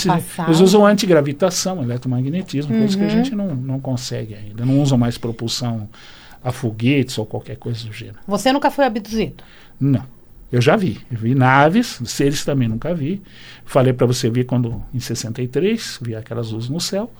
[0.48, 2.80] eles usam antigravitação, eletromagnetismo, uhum.
[2.80, 4.66] coisas que a gente não, não consegue ainda.
[4.66, 5.88] Não usam mais propulsão
[6.44, 8.20] a foguetes ou qualquer coisa do gênero.
[8.28, 9.44] Você nunca foi abduzido?
[9.80, 10.06] Não.
[10.52, 11.00] Eu já vi.
[11.12, 13.22] Eu vi naves, seres também nunca vi.
[13.66, 17.12] Falei para você ver quando, em 63, vi aquelas luzes no céu.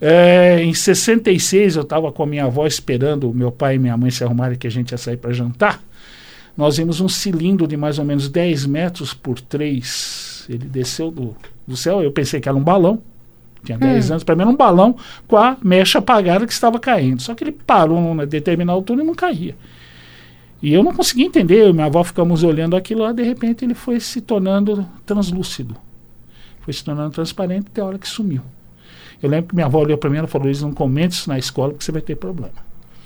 [0.00, 4.10] É, em 66, eu estava com a minha avó esperando meu pai e minha mãe
[4.10, 5.80] se arrumarem que a gente ia sair para jantar.
[6.56, 10.46] Nós vimos um cilindro de mais ou menos 10 metros por 3.
[10.48, 12.02] Ele desceu do, do céu.
[12.02, 13.00] Eu pensei que era um balão
[13.64, 14.12] tinha 10 hum.
[14.12, 14.96] anos, para mim era um balão
[15.26, 17.22] com a mecha apagada que estava caindo.
[17.22, 19.56] Só que ele parou numa determinada altura e não caía.
[20.62, 24.00] E eu não conseguia entender, minha avó ficamos olhando aquilo lá, de repente ele foi
[24.00, 25.76] se tornando translúcido.
[26.60, 28.40] Foi se tornando transparente até a hora que sumiu.
[29.22, 31.38] Eu lembro que minha avó olhou para mim e falou: Luiz, não comente isso na
[31.38, 32.54] escola porque você vai ter problema.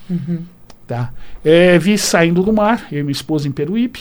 [0.09, 0.45] Uhum.
[0.87, 1.13] Tá?
[1.45, 4.01] É, vi saindo do mar, eu e minha esposa em Peruípe,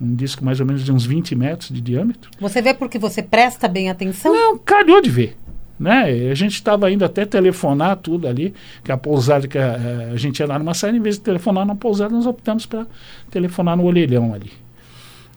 [0.00, 2.30] um disco mais ou menos de uns 20 metros de diâmetro.
[2.40, 4.32] Você vê porque você presta bem atenção?
[4.32, 5.36] Não, calhou de ver.
[5.78, 6.30] Né?
[6.30, 10.38] A gente estava indo até telefonar tudo ali, que a pousada que a, a gente
[10.38, 12.86] ia lá numa saída, em vez de telefonar na pousada, nós optamos para
[13.30, 14.52] telefonar no olheirão ali.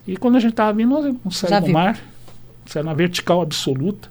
[0.07, 1.99] E quando a gente estava vindo, nós saímos do mar,
[2.65, 4.09] saímos na vertical absoluta.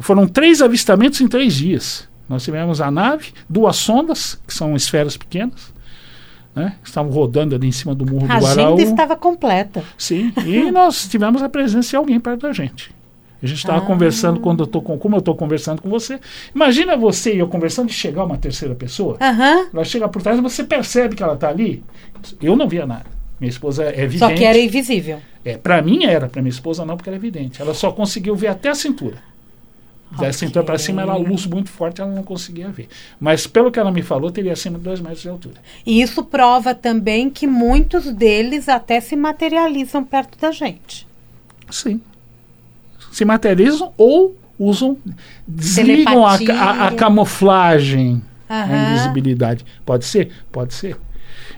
[0.00, 2.08] Foram três avistamentos em três dias.
[2.28, 5.74] Nós tivemos a nave, duas sondas, que são esferas pequenas,
[6.54, 6.76] né?
[6.82, 8.72] Estavam rodando ali em cima do morro a do Guaraú.
[8.72, 9.84] A agenda estava completa.
[9.98, 12.92] Sim, e nós tivemos a presença de alguém perto da gente.
[13.42, 13.86] A gente estava Ah.
[13.86, 16.20] conversando quando eu tô com, como eu estou conversando com você.
[16.54, 19.16] Imagina você e eu conversando e chegar uma terceira pessoa.
[19.20, 19.68] Aham.
[19.72, 21.82] Ela chega por trás e você percebe que ela está ali.
[22.40, 23.06] Eu não via nada.
[23.40, 24.18] Minha esposa é evidente.
[24.18, 25.18] Só que era invisível.
[25.42, 27.62] É, para mim era, para minha esposa não, porque era evidente.
[27.62, 29.16] Ela só conseguiu ver até a cintura.
[30.10, 30.32] Da Ok.
[30.34, 32.88] cintura para cima era luz muito forte, ela não conseguia ver.
[33.18, 35.54] Mas pelo que ela me falou, teria acima de dois metros de altura.
[35.86, 41.06] E isso prova também que muitos deles até se materializam perto da gente.
[41.70, 42.00] Sim.
[43.10, 44.96] Se materializam ou usam,
[45.46, 48.90] desligam a, a- a camuflagem, a Aham.
[48.92, 49.64] invisibilidade.
[49.84, 50.30] Pode ser?
[50.52, 50.96] Pode ser.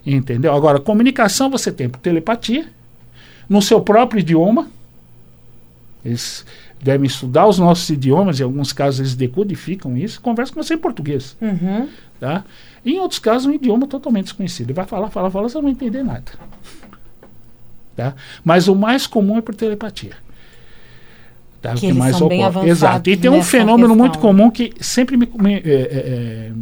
[0.07, 0.53] Entendeu?
[0.55, 2.67] Agora, comunicação você tem por telepatia,
[3.49, 4.69] no seu próprio idioma.
[6.05, 6.45] Eles
[6.83, 10.79] devem estudar os nossos idiomas, em alguns casos eles decodificam isso, conversam com você em
[10.79, 11.37] português.
[11.41, 11.89] Uhum.
[12.19, 12.45] Tá?
[12.85, 14.69] E em outros casos, um idioma totalmente desconhecido.
[14.71, 16.25] Ele vai falar, falar, falar, você não vai entender nada.
[17.95, 18.15] Tá?
[18.45, 20.13] Mas o mais comum é por telepatia.
[21.63, 21.73] Tá?
[21.75, 23.09] O Que eles são bem avançados Exato.
[23.11, 23.97] E tem um fenômeno questão.
[23.97, 25.29] muito comum que sempre me.
[25.39, 26.53] me- é, é, é,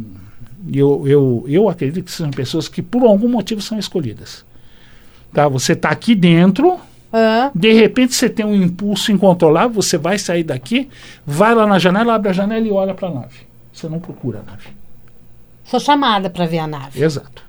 [0.71, 4.45] eu, eu, eu acredito que são pessoas que por algum motivo são escolhidas.
[5.33, 5.47] Tá?
[5.47, 6.77] Você está aqui dentro,
[7.11, 10.87] Ah, de repente você tem um impulso incontrolável, você vai sair daqui,
[11.25, 13.39] vai lá na janela, abre a janela e olha para a nave.
[13.73, 14.67] Você não procura a nave.
[15.65, 17.01] sou chamada para ver a nave.
[17.03, 17.43] Exato.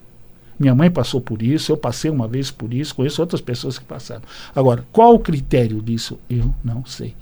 [0.59, 3.85] Minha mãe passou por isso, eu passei uma vez por isso, conheço outras pessoas que
[3.85, 4.23] passaram.
[4.55, 6.19] Agora, qual o critério disso?
[6.31, 7.15] Eu não sei.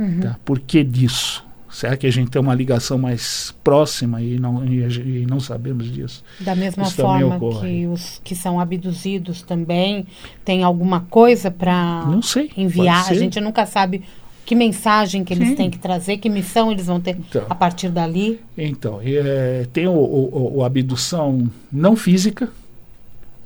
[0.00, 0.20] Uhum.
[0.20, 0.36] Tá?
[0.44, 1.44] Por que disso?
[1.70, 4.80] Será que a gente tem uma ligação mais próxima e não, e,
[5.22, 6.24] e não sabemos disso?
[6.40, 10.04] Da mesma Isso forma que os que são abduzidos também
[10.44, 12.50] tem alguma coisa para Não sei.
[12.56, 13.08] enviar.
[13.08, 14.02] A gente nunca sabe
[14.44, 15.54] que mensagem que eles Sim.
[15.54, 17.46] têm que trazer, que missão eles vão ter Então.
[17.48, 18.40] a partir dali.
[18.58, 22.50] Então, é, tem o- o- o abdução não física.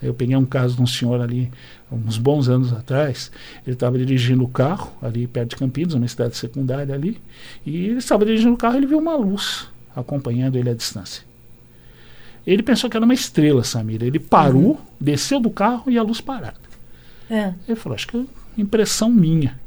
[0.05, 1.51] Eu peguei um caso de um senhor ali,
[1.91, 3.31] uns bons anos atrás.
[3.67, 7.21] Ele estava dirigindo o carro, ali perto de Campinas, uma cidade secundária ali.
[7.65, 11.25] E ele estava dirigindo o carro e ele viu uma luz acompanhando ele à distância.
[12.47, 14.05] Ele pensou que era uma estrela, Samira.
[14.05, 16.61] Ele parou, desceu do carro e a luz parada.
[17.31, 17.55] É.
[17.67, 18.25] Ele falou, acho que é
[18.59, 19.59] impressão minha.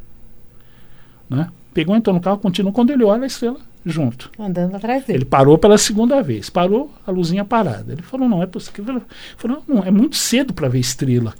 [1.30, 1.50] Né?
[1.74, 2.72] Pegou, entrou no carro, continuou.
[2.72, 4.30] Quando ele olha, a estrela junto.
[4.38, 5.20] Andando atrás dele.
[5.20, 6.50] Ele parou pela segunda vez.
[6.50, 7.94] Parou, a luzinha parada.
[7.94, 8.96] Ele falou, não é possível.
[8.96, 9.06] Ele
[9.38, 11.34] falou, não, é muito cedo para ver estrela.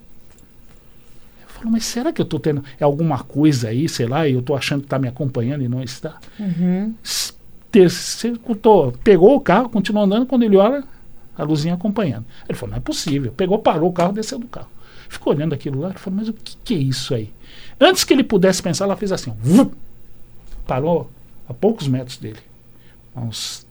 [1.42, 4.34] Eu falou, mas será que eu estou tendo é alguma coisa aí, sei lá, e
[4.34, 6.18] eu estou achando que está me acompanhando e não está?
[6.40, 6.94] Uhum.
[9.04, 10.84] Pegou o carro, continuou andando, quando ele olha,
[11.38, 12.26] a luzinha acompanhando.
[12.48, 13.32] Ele falou, não é possível.
[13.32, 14.70] Pegou, parou o carro, desceu do carro.
[15.10, 17.32] Ficou olhando aquilo lá, ele falou, mas o que, que é isso aí?
[17.80, 19.74] Antes que ele pudesse pensar, ela fez assim, vup,
[20.66, 21.10] parou
[21.48, 22.40] a poucos metros dele,
[23.16, 23.66] a uns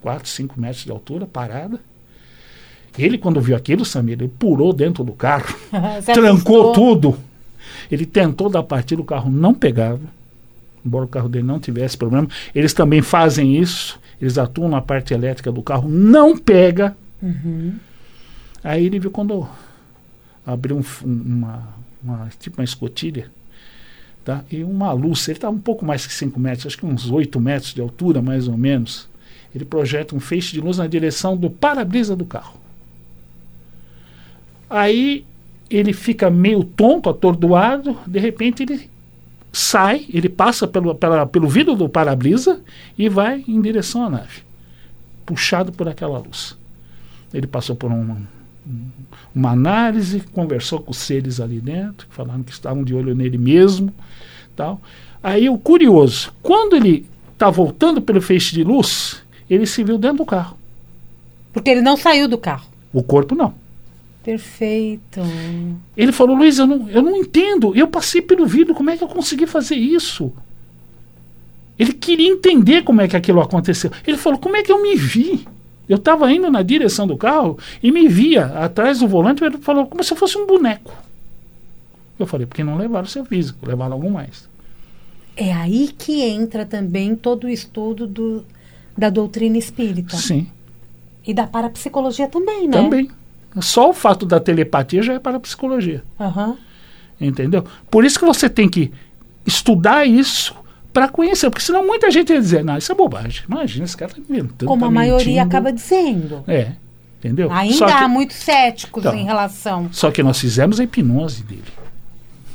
[0.00, 1.78] 4, 5 metros de altura, parada.
[2.98, 5.54] Ele, quando viu aquilo, Samir, ele pulou dentro do carro,
[6.14, 7.16] trancou tudo.
[7.90, 10.00] Ele tentou dar partida, o carro não pegava,
[10.84, 12.28] embora o carro dele não tivesse problema.
[12.54, 16.96] Eles também fazem isso, eles atuam na parte elétrica do carro, não pega.
[17.22, 17.74] Uhum.
[18.62, 19.46] Aí ele viu quando
[20.46, 21.68] abriu um- uma,
[22.02, 23.30] uma- tipo uma escotilha,
[24.24, 24.44] tá?
[24.50, 27.38] e uma luz, ele estava um pouco mais que 5 metros, acho que uns 8
[27.40, 29.08] metros de altura, mais ou menos.
[29.54, 32.58] Ele projeta um feixe de luz na direção do para-brisa do carro.
[34.68, 35.24] Aí
[35.70, 38.90] ele fica meio tonto, atordoado, de repente ele
[39.52, 42.60] sai, ele passa pelo, pela- pelo vidro do para-brisa
[42.98, 44.42] e vai em direção à nave,
[45.24, 46.56] puxado por aquela luz.
[47.32, 48.16] Ele passou por um-
[49.34, 53.38] uma análise, conversou com os seres ali dentro, que falaram que estavam de olho nele
[53.38, 53.92] mesmo,
[54.56, 54.80] tal.
[55.22, 60.18] Aí o curioso, quando ele está voltando pelo feixe de luz, ele se viu dentro
[60.18, 60.56] do carro.
[61.52, 62.66] Porque ele não saiu do carro.
[62.92, 63.54] O corpo não.
[64.22, 65.20] Perfeito.
[65.96, 67.76] Ele falou, Luiz, eu não, eu não entendo.
[67.76, 70.32] Eu passei pelo vidro, como é que eu consegui fazer isso?
[71.78, 73.90] Ele queria entender como é que aquilo aconteceu.
[74.06, 75.46] Ele falou, como é que eu me vi?
[75.88, 79.44] Eu estava indo na direção do carro e me via atrás do volante.
[79.44, 80.92] Ele falou, como se eu fosse um boneco.
[82.18, 84.48] Eu falei, porque não levaram o seu físico, levaram algo mais.
[85.36, 88.44] É aí que entra também todo o estudo do,
[88.96, 90.16] da doutrina espírita.
[90.16, 90.46] Sim,
[91.26, 92.72] E da parapsicologia também, né?
[92.72, 93.10] também.
[93.60, 96.02] Só o fato da telepatia já é para a psicologia.
[96.18, 96.56] Aham.
[97.20, 97.64] Entendeu?
[97.90, 98.90] Por isso que você tem que
[99.46, 100.54] estudar isso
[100.94, 103.42] para conhecer, porque senão muita gente ia dizer, não, isso é bobagem.
[103.48, 104.68] Imagina, esse cara está inventando.
[104.68, 106.44] Como tá a maioria mentindo." acaba dizendo.
[106.46, 106.72] É,
[107.18, 107.50] entendeu?
[107.50, 109.18] Ainda só, há que, muitos céticos Então.
[109.18, 111.64] em relação só que nós fizemos a hipnose dele.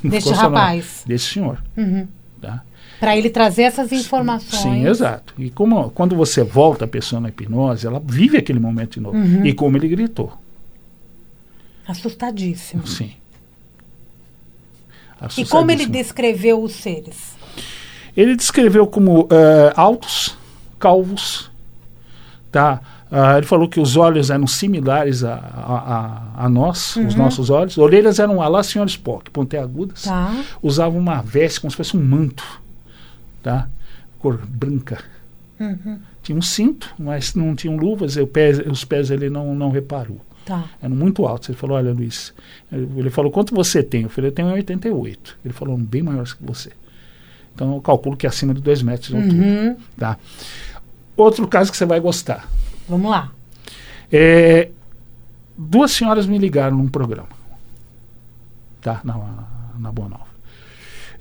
[0.02, 1.04] deste rapaz.
[1.06, 1.62] Desse senhor.
[1.76, 2.08] Uhum.
[2.40, 2.62] Tá?
[2.98, 4.62] Para ele trazer essas informações.
[4.62, 5.34] Sim, exato.
[5.38, 9.18] E como, quando você volta a pessoa na hipnose, ela vive aquele momento de novo.
[9.18, 9.44] Uhum.
[9.44, 10.32] E como ele gritou.
[11.86, 12.86] Assustadíssimo.
[12.86, 13.12] Sim.
[15.36, 17.38] E como ele descreveu os seres?
[18.16, 19.28] Ele descreveu como uh,
[19.76, 20.36] altos,
[20.78, 21.50] calvos,
[22.50, 22.80] tá?
[23.10, 27.08] Uh, ele falou que os olhos eram similares a, a, a, a nós, uhum.
[27.08, 27.76] os nossos olhos.
[27.76, 28.86] Orelhas eram a lá Sr.
[28.86, 30.02] Spock, pontiagudas.
[30.02, 30.32] Tá.
[30.62, 32.44] Usava uma veste como se fosse um manto,
[33.42, 33.68] tá?
[34.20, 35.02] Cor branca.
[35.58, 35.98] Uhum.
[36.22, 38.16] Tinha um cinto, mas não tinham luvas.
[38.70, 40.20] Os pés ele não, não reparou.
[40.44, 40.64] Tá.
[40.80, 41.48] Eram muito altos.
[41.48, 42.32] Ele falou, olha, Luiz,
[42.70, 44.02] ele falou, quanto você tem?
[44.02, 45.38] Eu falei, eu tenho 88.
[45.44, 46.70] Ele falou, bem maior que você.
[47.54, 49.36] Então eu calculo que é acima de 2 metros de altura.
[49.36, 49.76] Uhum.
[49.98, 50.18] Tá?
[51.16, 52.48] Outro caso que você vai gostar.
[52.88, 53.30] Vamos lá.
[54.10, 54.70] É,
[55.56, 57.28] duas senhoras me ligaram num programa.
[58.80, 59.00] Tá?
[59.04, 59.18] Na,
[59.78, 60.30] na Boa Nova.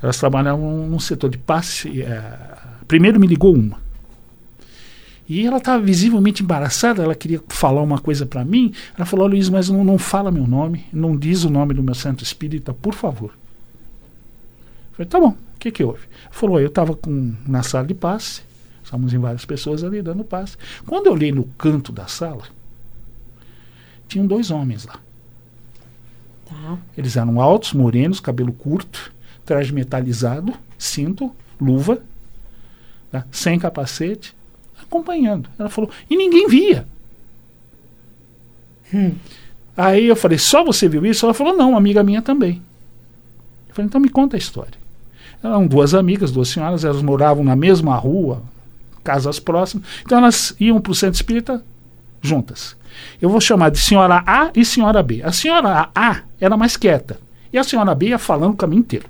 [0.01, 2.01] Elas trabalhavam no setor de passe.
[2.01, 2.33] É,
[2.87, 3.77] primeiro me ligou uma.
[5.27, 8.73] E ela estava visivelmente embaraçada, ela queria falar uma coisa para mim.
[8.97, 11.93] Ela falou: Luiz, mas não, não fala meu nome, não diz o nome do meu
[11.93, 13.37] santo espírita, por favor.
[14.99, 16.01] Falei: tá bom, o que, que houve?
[16.29, 16.97] Falou: eu estava
[17.47, 18.41] na sala de passe,
[18.83, 20.57] estávamos em várias pessoas ali dando passe.
[20.85, 22.43] Quando eu olhei no canto da sala,
[24.09, 24.99] tinham dois homens lá.
[26.45, 26.77] Tá.
[26.97, 29.13] Eles eram altos, morenos, cabelo curto,
[29.45, 32.01] traje metalizado, cinto, luva,
[33.09, 33.25] tá?
[33.31, 34.35] sem capacete
[34.81, 35.49] acompanhando.
[35.57, 36.85] Ela falou, e ninguém via.
[38.93, 39.13] Hum.
[39.77, 41.25] Aí eu falei, só você viu isso?
[41.25, 42.61] Ela falou, não, amiga minha também.
[43.69, 44.78] Eu falei, então me conta a história.
[45.43, 48.41] Eram duas amigas, duas senhoras, elas moravam na mesma rua,
[49.03, 49.85] casas próximas.
[50.01, 51.63] Então elas iam para o centro espírita
[52.21, 52.75] juntas.
[53.21, 55.21] Eu vou chamar de senhora A e senhora B.
[55.23, 57.19] A senhora A era mais quieta.
[57.53, 59.07] E a senhora B ia falando o caminho inteiro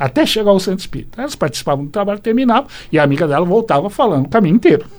[0.00, 1.20] até chegar ao centro espírita.
[1.20, 4.86] Elas participavam do trabalho, terminavam, e a amiga dela voltava falando o caminho inteiro.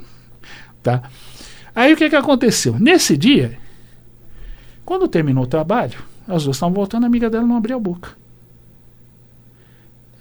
[0.83, 1.03] Tá?
[1.75, 2.79] Aí o que, que aconteceu?
[2.79, 3.55] Nesse dia,
[4.83, 8.13] quando terminou o trabalho, as duas estavam voltando, a amiga dela não abria a boca.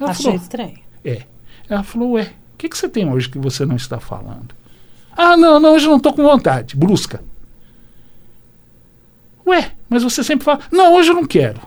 [0.01, 0.79] Ela Achei falou, estranho.
[1.05, 1.23] É.
[1.69, 4.55] Ela falou, ué, o que, que você tem hoje que você não está falando?
[5.17, 6.75] Ah, não, não, hoje não estou com vontade.
[6.75, 7.23] Brusca.
[9.47, 11.61] Ué, mas você sempre fala, não, hoje eu não quero.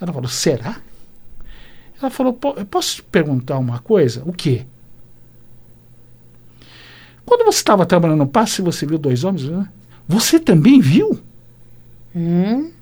[0.00, 0.80] Ela falou, será?
[2.00, 4.22] Ela falou, posso te perguntar uma coisa?
[4.24, 4.66] O quê?
[7.24, 9.68] Quando você estava trabalhando no passe, você viu dois homens, né?
[10.06, 11.20] Você também viu?
[12.14, 12.72] Hum?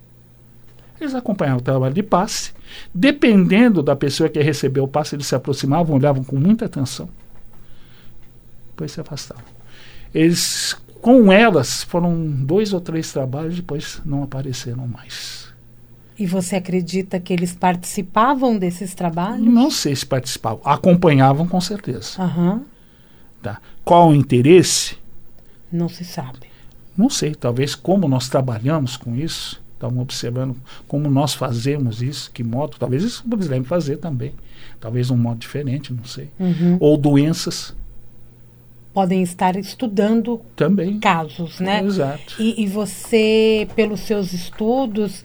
[1.00, 2.52] Eles acompanhavam o trabalho de passe.
[2.94, 7.08] Dependendo da pessoa que recebeu o passe, eles se aproximavam, olhavam com muita atenção.
[8.70, 9.44] Depois se afastavam.
[10.14, 15.46] Eles, com elas, foram dois ou três trabalhos, depois não apareceram mais.
[16.18, 19.46] E você acredita que eles participavam desses trabalhos?
[19.46, 20.60] Não sei se participavam.
[20.64, 22.22] Acompanhavam com certeza.
[22.22, 22.62] Uhum.
[23.42, 23.60] Tá.
[23.84, 24.96] Qual o interesse?
[25.70, 26.46] Não se sabe.
[26.96, 27.34] Não sei.
[27.34, 30.56] Talvez como nós trabalhamos com isso, estamos observando
[30.88, 32.76] como nós fazemos isso, que modo.
[32.78, 34.32] Talvez isso eles devem fazer também.
[34.80, 36.30] Talvez um modo diferente, não sei.
[36.38, 36.76] Uhum.
[36.80, 37.74] Ou doenças.
[38.92, 41.82] Podem estar estudando também casos, né?
[41.84, 42.36] Exato.
[42.38, 45.22] E, e você, pelos seus estudos,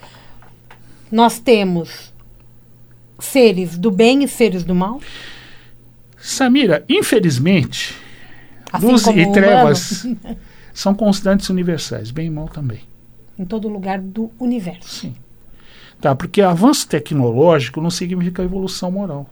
[1.10, 2.12] nós temos
[3.18, 5.00] seres do bem e seres do mal?
[6.18, 7.96] Samira, infelizmente,
[8.72, 10.06] assim luz e trevas
[10.74, 12.91] são constantes universais, bem e mal também.
[13.38, 14.88] Em todo lugar do universo.
[14.88, 15.16] Sim.
[16.00, 19.30] Tá, porque avanço tecnológico não significa evolução moral.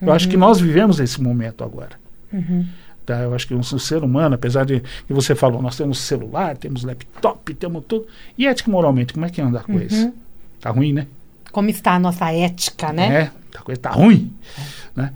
[0.00, 0.40] Eu acho que uhum.
[0.40, 1.98] nós vivemos esse momento agora.
[2.32, 2.66] Uhum.
[3.04, 5.98] Tá, eu acho que um, um ser humano, apesar de que você falou, nós temos
[5.98, 8.06] celular, temos laptop, temos tudo.
[8.36, 10.06] E ética moralmente, como é que anda a coisa?
[10.06, 10.12] Uhum.
[10.60, 11.06] Tá ruim, né?
[11.50, 13.14] Como está a nossa ética, né?
[13.14, 14.32] É, a coisa tá ruim.
[14.58, 15.00] É.
[15.00, 15.12] Né?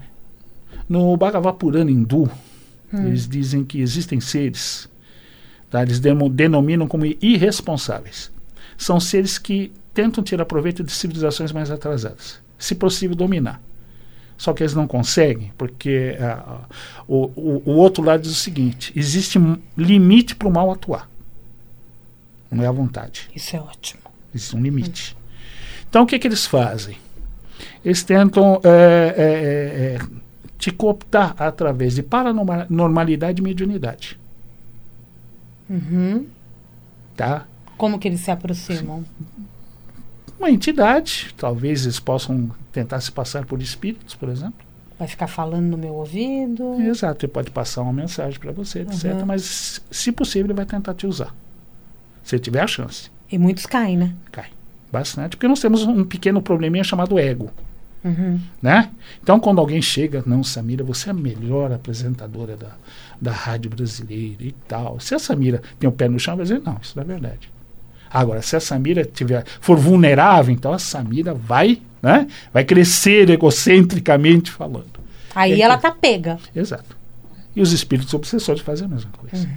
[0.89, 2.29] No Bhagavad Purana hindu,
[2.91, 3.07] hum.
[3.07, 4.89] eles dizem que existem seres,
[5.71, 5.81] tá?
[5.81, 8.31] eles denominam como irresponsáveis.
[8.77, 13.61] São seres que tentam tirar proveito de civilizações mais atrasadas, se possível dominar.
[14.37, 16.61] Só que eles não conseguem, porque uh,
[17.07, 21.07] o, o, o, outro lado diz o seguinte: existe um limite para o mal atuar.
[22.49, 23.29] Não é a vontade.
[23.35, 24.01] Isso é ótimo.
[24.33, 25.15] Existe um limite.
[25.15, 25.21] Hum.
[25.87, 26.97] Então, o que, que eles fazem?
[27.85, 29.99] Eles tentam é, é,
[30.57, 34.19] te cooptar através de paranormalidade e mediunidade.
[35.71, 36.25] Uhum.
[37.15, 37.45] Tá?
[37.77, 39.05] Como que eles se aproximam?
[40.37, 44.59] Uma entidade, talvez eles possam tentar se passar por espíritos, por exemplo.
[44.99, 46.79] Vai ficar falando no meu ouvido.
[46.81, 49.05] Exato, ele pode passar uma mensagem para você, etc.
[49.05, 49.25] Uhum.
[49.25, 51.33] Mas, se possível, ele vai tentar te usar.
[52.23, 53.09] Se tiver a chance.
[53.31, 54.13] E muitos caem, né?
[54.31, 54.51] Caem.
[54.91, 57.49] Bastante, porque nós temos um pequeno probleminha chamado ego.
[58.03, 58.39] Uhum.
[58.61, 58.89] Né?
[59.21, 62.71] Então, quando alguém chega, não, Samira, você é a melhor apresentadora da,
[63.19, 64.99] da rádio brasileira e tal.
[64.99, 67.51] Se a Samira tem o pé no chão, vai dizer, não, isso não é verdade.
[68.09, 74.51] Agora, se a Samira tiver, for vulnerável, então a Samira vai, né, vai crescer egocentricamente
[74.51, 74.99] falando.
[75.33, 76.37] Aí É ela tá pega.
[76.55, 76.97] Exato.
[77.55, 79.47] E os espíritos obsessores fazem a mesma coisa.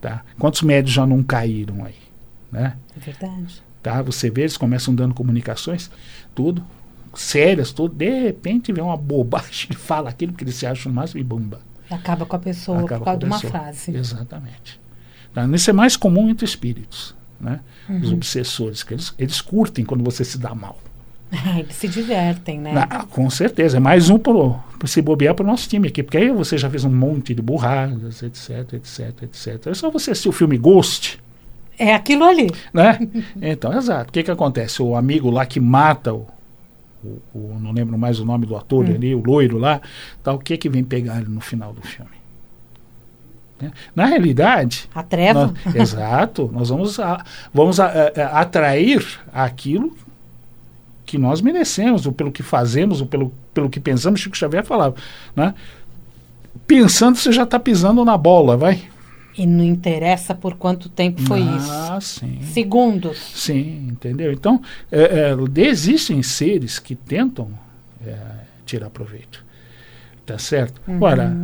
[0.00, 0.22] Tá?
[0.38, 1.94] Quantos médios já não caíram aí?
[2.52, 2.76] Né?
[2.96, 3.62] É verdade.
[3.82, 4.00] Tá?
[4.02, 5.90] Você vê, eles começam dando comunicações,
[6.34, 6.64] tudo,
[7.20, 7.94] sérias, tudo.
[7.94, 11.60] De repente vem uma bobagem, fala aquilo que eles se acham no máximo e bomba.
[11.90, 13.96] E acaba com a pessoa Acaba por causa de uma frase.
[13.96, 14.80] Exatamente.
[15.32, 15.46] Tá?
[15.46, 17.14] Isso é mais comum entre espíritos.
[17.40, 17.60] Né?
[17.88, 18.00] Uhum.
[18.00, 20.78] Os obsessores, que eles, eles curtem quando você se dá mal.
[21.58, 22.86] Eles se divertem, né?
[22.88, 23.76] Ah, com certeza.
[23.76, 26.02] É mais um para se bobear para o nosso time aqui.
[26.02, 29.66] Porque aí você já fez um monte de burradas, etc, etc, etc.
[29.66, 31.20] É só você assistir o filme Ghost,
[31.78, 32.50] É aquilo ali.
[32.72, 32.98] né?
[33.42, 34.08] então, exato.
[34.08, 34.82] O que que acontece?
[34.82, 36.26] O amigo lá que mata o...
[37.04, 39.80] o- o- não lembro mais o nome do ator ali, o loiro lá,
[40.22, 42.10] tá, o que que vem pegar ele no final do filme?
[43.60, 43.72] Né?
[43.94, 45.54] Na realidade, A treva.
[45.64, 49.96] nós- exato, nós vamos, a- vamos a- a- a- atrair aquilo
[51.04, 54.94] que nós merecemos, ou pelo que fazemos, ou pelo, pelo que pensamos, Chico Xavier falava.
[55.34, 55.54] Né?
[56.66, 58.82] Pensando, você já está pisando na bola, vai?
[59.38, 62.20] E não interessa por quanto tempo foi ah, isso.
[62.20, 62.42] sim.
[62.42, 63.18] Segundos.
[63.34, 64.32] Sim, entendeu?
[64.32, 64.60] Então,
[64.90, 67.50] é, é, existem seres que tentam
[68.04, 68.16] é,
[68.66, 69.46] tirar proveito.
[70.26, 70.80] Tá certo?
[71.00, 71.34] Ora,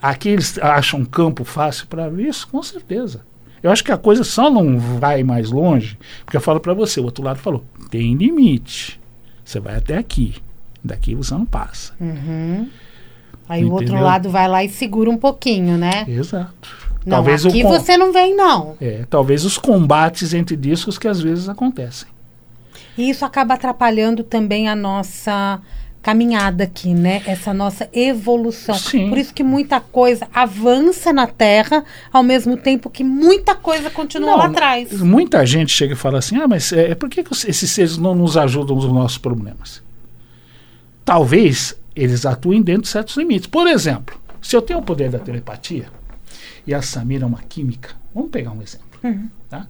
[0.00, 3.22] aqui eles acham um campo fácil para isso, com certeza.
[3.62, 7.00] Eu acho que a coisa só não vai mais longe, porque eu falo para você,
[7.00, 9.00] o outro lado falou, tem limite.
[9.44, 10.36] Você vai até aqui.
[10.84, 11.94] Daqui você não passa.
[11.98, 12.68] Uhum.
[13.48, 14.04] Aí o outro Entendeu?
[14.04, 16.04] lado vai lá e segura um pouquinho, né?
[16.06, 16.87] Exato.
[17.08, 18.76] Não, talvez aqui o você não vem, não.
[18.80, 22.08] é, talvez os combates entre discos que às vezes acontecem.
[22.96, 25.60] E isso acaba atrapalhando também a nossa
[26.02, 27.22] caminhada aqui, né?
[27.26, 28.74] Essa nossa evolução.
[28.74, 29.08] Sim.
[29.08, 34.36] Por isso que muita coisa avança na Terra, ao mesmo tempo que muita coisa continua
[34.36, 34.92] lá atrás.
[35.00, 38.14] Muita gente chega e fala assim: ah, mas é, por que, que esses seres não
[38.14, 39.82] nos ajudam nos nossos problemas?
[41.04, 43.46] Talvez eles atuem dentro de certos limites.
[43.46, 45.86] Por exemplo, se eu tenho o poder da telepatia
[46.68, 48.86] e a Samira é uma química, vamos pegar um exemplo.
[49.48, 49.66] Tá?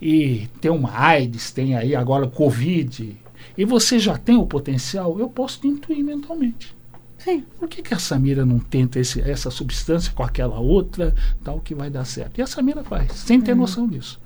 [0.00, 3.16] E tem uma AIDS, tem aí agora Covid,
[3.58, 6.74] e você já tem o potencial, eu posso te intuir mentalmente.
[7.18, 7.44] Sim.
[7.58, 11.14] Por que, que a Samira não tenta esse- essa substância com aquela outra,
[11.44, 12.38] tal, que vai dar certo?
[12.38, 14.20] E a Samira faz, sem ter noção disso.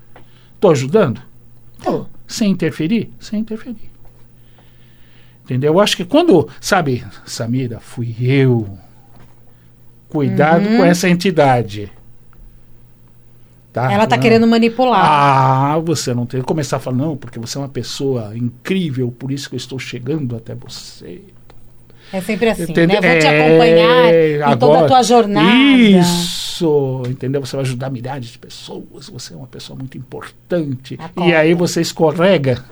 [0.54, 1.20] Estou ajudando?
[1.82, 2.06] Tô.
[2.26, 3.10] Sem interferir?
[3.20, 3.90] Sem interferir.
[5.44, 5.74] Entendeu?
[5.74, 8.78] Eu acho que quando, sabe, Samira, fui eu.
[10.16, 11.90] Cuidado com essa entidade.
[13.72, 13.92] Tá?
[13.92, 14.22] Ela tá Não.
[14.22, 15.04] querendo manipular.
[15.04, 16.40] Ah, você não tem.
[16.40, 19.78] Começar a falar, não, porque você é uma pessoa incrível, por isso que eu estou
[19.78, 21.20] chegando até você.
[22.12, 23.00] É sempre assim, Entendeu?
[23.02, 23.10] né?
[23.12, 25.50] Vou te É, acompanhar em toda a tua jornada.
[25.56, 27.44] Isso, entendeu?
[27.44, 30.94] Você vai ajudar milhares de pessoas, você é uma pessoa muito importante.
[30.98, 31.28] Acorda.
[31.28, 32.64] E aí você escorrega,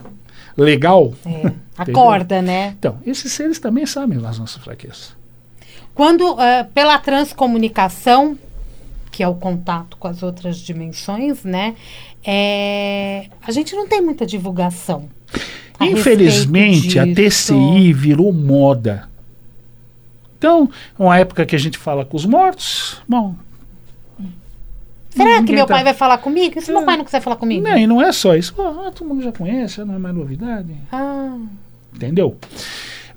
[0.57, 1.13] legal.
[1.25, 2.75] É, acorda, né?
[2.79, 5.13] Então, esses seres também sabem as nossas fraquezas.
[5.95, 8.37] Quando, eh, pela transcomunicação,
[9.11, 11.73] que é o contato com as outras dimensões, né?
[12.27, 15.07] é, a gente não tem muita divulgação.
[15.79, 17.05] a Infelizmente, a.
[17.05, 19.07] TCI virou moda.
[20.37, 23.35] Então, uma época que a gente fala com os mortos, bom.
[25.11, 26.59] Será que meu tá- pai vai falar comigo?
[26.59, 26.73] E se É.
[26.73, 27.63] meu pai não quiser falar comigo?
[27.63, 28.53] Não, e não é só isso.
[28.59, 30.75] Ah, todo mundo já conhece, não é mais novidade.
[30.91, 31.37] Ah,
[31.95, 32.37] Entendeu?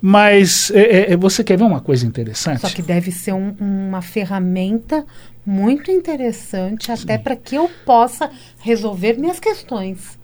[0.01, 2.61] Mas é, é, você quer ver uma coisa interessante?
[2.61, 5.05] só que deve ser um- uma ferramenta
[5.45, 8.29] muito interessante, até para que eu possa
[8.59, 10.17] resolver minhas questões.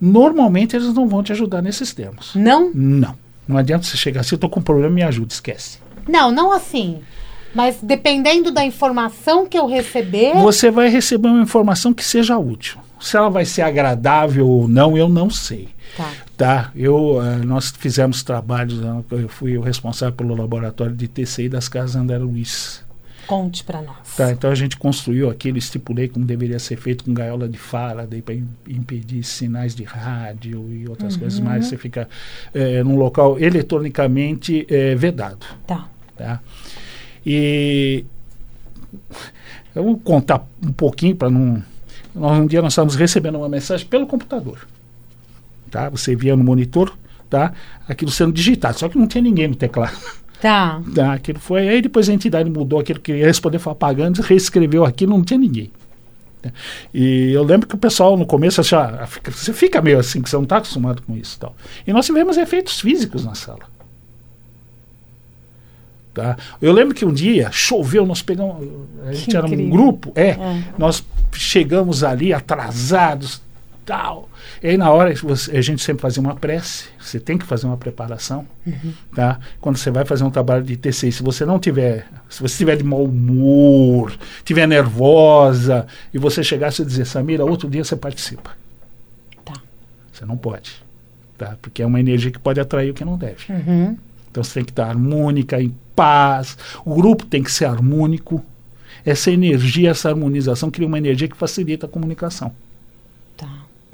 [0.00, 2.32] Normalmente eles não vão te ajudar nesses termos.
[2.34, 2.70] Não?
[2.72, 3.16] Não.
[3.46, 5.78] Não adianta você chegar assim, eu tô com um problema, me ajuda, esquece.
[6.06, 7.00] Não, não assim.
[7.54, 10.34] Mas dependendo da informação que eu receber.
[10.34, 12.78] Você vai receber uma informação que seja útil.
[13.00, 15.68] Se ela vai ser agradável ou não, eu não sei.
[15.96, 16.10] Tá.
[16.38, 21.48] Tá, eu, eh, nós fizemos trabalhos, eh, eu fui o responsável pelo laboratório de TCI
[21.48, 22.84] das casas André Luiz.
[23.26, 24.16] Conte para nós.
[24.16, 28.22] Tá, então a gente construiu aquilo, estipulei como deveria ser feito com gaiola de Faraday
[28.22, 28.36] para
[28.68, 31.66] impedir sinais de rádio e outras coisas mais.
[31.66, 32.08] Você fica
[32.54, 35.44] eh, num local eletronicamente eh, vedado.
[35.66, 35.88] Tá.
[36.16, 36.40] Tá?
[37.26, 38.04] E
[39.74, 41.60] eu vou contar um pouquinho para não.
[42.14, 44.68] Nós, um dia nós estávamos recebendo uma mensagem pelo computador.
[45.70, 45.88] Tá?
[45.90, 46.96] Você via no monitor,
[47.28, 47.52] tá?
[47.88, 49.96] aquilo sendo digitado, só que não tinha ninguém no teclado.
[50.40, 50.80] Tá.
[50.94, 51.68] Tá, aquilo foi.
[51.68, 55.36] Aí depois a entidade mudou aquilo que ia responder, foi apagando, reescreveu aquilo, não tinha
[55.38, 55.68] ninguém.
[56.40, 56.52] Tá?
[56.94, 60.30] E eu lembro que o pessoal no começo já fica- você fica meio assim, que
[60.30, 61.56] você não está acostumado com isso e tal.
[61.84, 63.66] E nós tivemos efeitos físicos na sala.
[66.14, 66.36] Tá?
[66.60, 68.56] Eu lembro que um dia choveu, nós pegamos.
[69.06, 69.72] A gente Que era um incrível.
[69.72, 70.62] grupo, é, É.
[70.76, 73.40] nós chegamos ali atrasados,
[73.88, 74.28] tal.
[74.62, 77.66] E aí na hora você, a gente sempre fazia uma prece, você tem que fazer
[77.66, 78.92] uma preparação, Uhum.
[79.14, 79.40] tá?
[79.62, 82.76] Quando você vai fazer um trabalho de TCI, se você não tiver, se você estiver
[82.76, 84.14] de mau humor,
[84.44, 88.50] tiver nervosa e você chegasse a dizer, Samira, outro dia você participa.
[89.42, 89.54] Tá.
[90.12, 90.84] Você não pode,
[91.38, 91.56] tá?
[91.62, 93.50] Porque é uma energia que pode atrair o que não deve.
[93.50, 93.96] Uhum.
[94.30, 96.58] Então você tem que estar harmônica, em paz.
[96.84, 98.44] O grupo tem que ser harmônico.
[99.02, 102.52] Essa energia, essa harmonização cria uma energia que facilita a comunicação.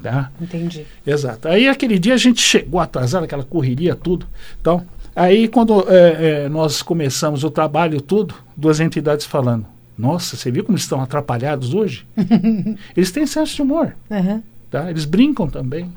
[0.04, 0.30] Tá.
[0.38, 0.84] Entendi.
[1.06, 1.48] Exato.
[1.48, 4.26] Aí aquele dia a gente chegou atrasado, aquela correria, tudo.
[4.60, 4.84] Então,
[5.16, 9.64] aí quando é, é, nós começamos o trabalho, tudo, duas entidades falando.
[9.96, 12.06] Nossa, você viu como eles estão atrapalhados hoje?
[12.94, 13.96] eles têm senso de humor.
[14.10, 14.42] Uhum.
[14.70, 14.90] Tá?
[14.90, 15.90] Eles brincam também.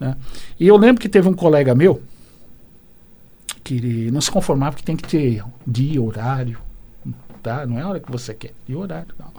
[0.00, 0.16] Né?
[0.58, 2.02] E eu lembro que teve um colega meu
[3.62, 6.58] que não se conformava que tem que ter dia, horário.
[7.44, 7.64] Tá?
[7.64, 9.14] Não é a hora que você quer, dia, horário.
[9.16, 9.30] Não.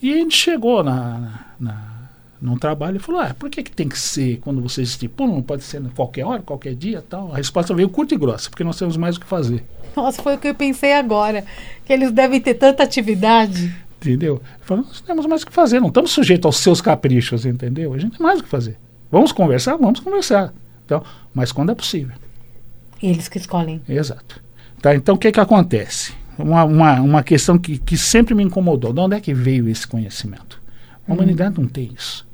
[0.00, 1.99] E a gente chegou na, na,
[2.40, 5.34] num trabalho e falou: ah, por que, que tem que ser quando vocês estipulam?
[5.34, 7.32] Não pode ser qualquer hora, qualquer dia tal?
[7.32, 9.64] A resposta veio curta e grossa, porque nós temos mais o que fazer.
[9.94, 11.44] Nossa, foi o que eu pensei agora.
[11.84, 13.74] Que eles devem ter tanta atividade.
[14.00, 14.40] Entendeu?
[14.62, 17.92] Falou, nós temos mais o que fazer, não estamos sujeitos aos seus caprichos, entendeu?
[17.92, 18.78] A gente tem mais o que fazer.
[19.10, 19.76] Vamos conversar?
[19.76, 20.54] Vamos conversar.
[20.86, 21.02] Então,
[21.34, 22.16] mas quando é possível.
[23.02, 23.82] Eles que escolhem.
[23.88, 24.42] Exato.
[24.80, 26.14] Tá, então, o que, que acontece?
[26.38, 28.92] Uma, uma, uma questão que, que sempre me incomodou.
[28.92, 30.60] De onde é que veio esse conhecimento?
[31.06, 32.26] A humanidade não tem isso.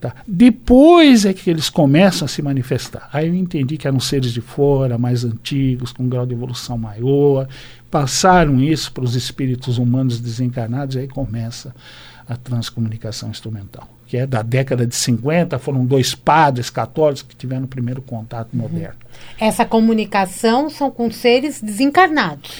[0.00, 0.14] Tá?
[0.26, 3.10] Depois é que eles começam a se manifestar.
[3.12, 6.78] Aí eu entendi que eram seres de fora, mais antigos, com um grau de evolução
[6.78, 7.46] maior,
[7.90, 11.74] passaram isso para os espíritos humanos desencarnados, e aí começa
[12.26, 17.64] a transcomunicação instrumental, que é da década de 50, foram dois padres católicos que tiveram
[17.64, 18.96] o primeiro contato moderno.
[19.38, 22.52] Essa comunicação são com seres desencarnados.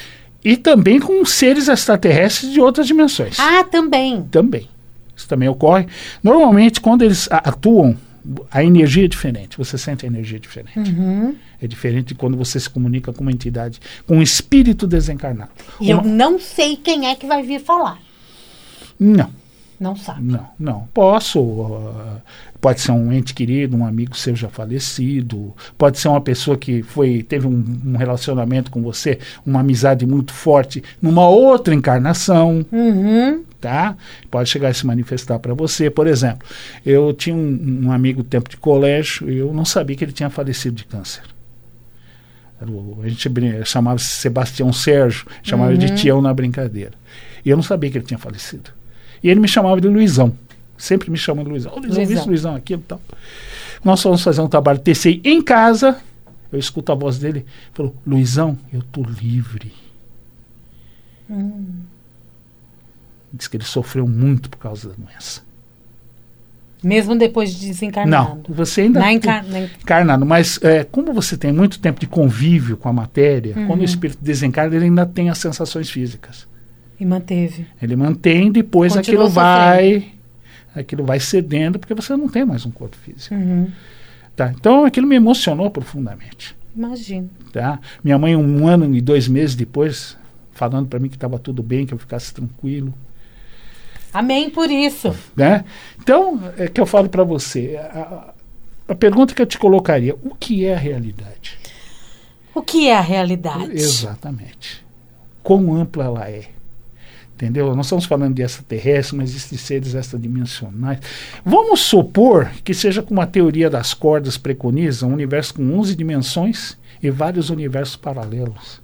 [0.45, 3.39] E também com seres extraterrestres de outras dimensões.
[3.39, 4.23] Ah, também.
[4.25, 4.69] Também.
[5.21, 5.87] Isso também ocorre.
[6.23, 7.95] Normalmente, quando eles atuam,
[8.51, 9.57] a energia é diferente.
[9.59, 10.79] Você sente a energia diferente.
[10.91, 11.35] Uhum.
[11.61, 15.51] É diferente de quando você se comunica com uma entidade, com um espírito desencarnado.
[15.81, 17.99] E eu Uma- não sei quem é que vai vir falar.
[18.99, 19.31] Não,
[19.79, 20.23] Não sabe.
[20.23, 20.89] não, não.
[20.93, 21.41] Posso.
[21.41, 22.21] uh,
[22.61, 25.55] pode ser um ente querido, um amigo seu já falecido.
[25.79, 30.33] Pode ser uma pessoa que foi teve um, um relacionamento com você, uma amizade muito
[30.33, 32.65] forte numa outra encarnação.
[32.71, 33.45] Uhum.
[33.61, 33.97] tá?
[34.31, 35.91] Pode chegar a se manifestar para você.
[35.91, 36.47] Por exemplo,
[36.85, 40.13] eu tinha um, um amigo do tempo de colégio e eu não sabia que ele
[40.13, 41.23] tinha falecido de câncer.
[43.03, 43.31] A gente
[43.65, 46.93] chamava Sebastião Sérgio, chamava de Tião na brincadeira.
[47.43, 48.71] E eu não sabia que ele tinha falecido.
[49.23, 50.35] E ele me chamava de Luizão.
[50.81, 51.73] Sempre me chamando de Luizão.
[51.73, 52.17] Ô, Luizão, Luizão.
[52.19, 53.01] isso, Luizão, aquilo e tal.
[53.85, 55.99] Nós fomos fazer um trabalho TCI em casa.
[56.51, 57.45] Eu escuto a voz dele.
[57.75, 59.73] Falou, Luizão, eu tô livre.
[63.33, 65.43] Diz que ele sofreu muito por causa da doença.
[66.83, 68.41] Mesmo depois de desencarnado.
[68.49, 69.45] Não, você ainda Na encar...
[69.45, 73.53] na en- encarnado, mas é, como você tem muito tempo de convívio com a matéria,
[73.67, 76.49] quando o espírito desencarna, ele ainda tem as sensações físicas.
[76.99, 77.67] E manteve.
[77.83, 80.09] Ele mantém, depois aquilo vai,
[80.75, 83.35] aquilo vai cedendo, porque você não tem mais um corpo físico.
[83.35, 83.71] Uhum.
[84.37, 84.53] Tá?
[84.59, 86.57] Então aquilo me emocionou profundamente.
[86.75, 87.29] Imagino.
[87.53, 87.81] Tá?
[88.03, 90.17] Minha mãe, um ano e dois meses depois,
[90.53, 92.95] falando para mim que estava tudo bem, que eu ficasse tranquilo.
[94.13, 95.15] Amém por isso.
[95.37, 95.65] Né?
[96.01, 98.35] Então, é que eu falo para você, a,
[98.89, 101.59] a pergunta que eu te colocaria, o que é a realidade?
[102.55, 103.73] O que é a realidade?
[103.73, 104.85] Exatamente.
[105.43, 106.47] Quão ampla ela é.
[107.41, 107.75] Entendeu?
[107.75, 111.01] Nós estamos falando de extraterrestres, mas existem seres extradimensionais.
[111.43, 116.77] Vamos supor que seja como a teoria das cordas preconiza, um universo com 11 dimensões
[117.03, 118.83] e vários universos paralelos.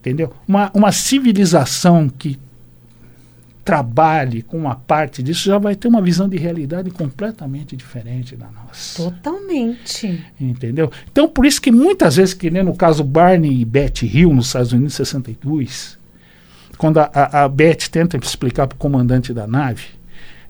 [0.00, 0.34] Entendeu?
[0.48, 2.40] Uma, uma civilização que
[3.64, 8.50] trabalhe com uma parte disso já vai ter uma visão de realidade completamente diferente da
[8.50, 9.00] nossa.
[9.00, 10.24] Totalmente.
[10.40, 10.90] Entendeu?
[11.08, 14.46] Então, por isso que muitas vezes, que nem no caso Barney e Betty Hill, nos
[14.46, 16.01] Estados Unidos, em 62,
[16.82, 19.84] quando a, a, a Betty tenta explicar para o comandante da nave,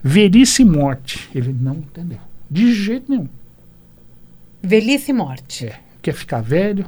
[0.02, 2.20] velhice e morte, ele não entendeu.
[2.50, 3.28] De jeito nenhum.
[4.62, 5.66] Velhice e morte.
[5.66, 6.86] É, quer ficar velho.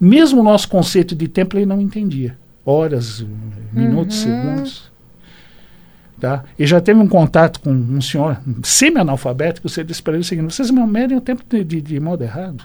[0.00, 2.34] Mesmo o nosso conceito de tempo ele não entendia.
[2.64, 3.22] Horas,
[3.70, 4.90] minutos, segundos.
[6.18, 6.42] Tá?
[6.58, 10.54] E já teve um contato com um senhor semi-analfabético, você disse para ele o seguinte,
[10.54, 12.64] vocês me medem o tempo de, de, de modo errado.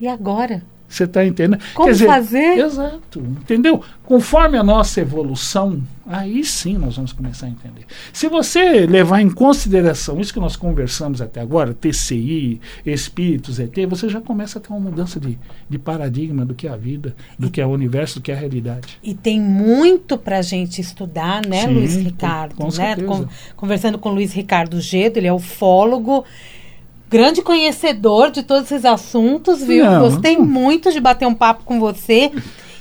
[0.00, 0.62] E agora?
[0.88, 1.60] Você está entendendo?
[1.74, 2.58] Como dizer, fazer?
[2.58, 3.82] Exato, entendeu?
[4.04, 7.84] Conforme a nossa evolução, aí sim nós vamos começar a entender.
[8.12, 14.08] Se você levar em consideração isso que nós conversamos até agora, TCI, espíritos, ET, você
[14.08, 15.36] já começa a ter uma mudança de,
[15.68, 18.34] de paradigma do que é a vida, do que é o universo, do que é
[18.36, 18.98] a realidade.
[19.02, 22.54] E tem muito para a gente estudar, né, Sim, Luiz com- Ricardo?
[22.54, 22.70] com né?
[22.70, 23.08] certeza.
[23.08, 23.26] Con-
[23.56, 26.24] conversando com o Luiz Ricardo Gedo, ele é ufólogo,
[27.08, 29.84] grande conhecedor de todos esses assuntos, viu?
[29.84, 30.00] Não.
[30.00, 32.32] Gostei muito de bater um papo com você.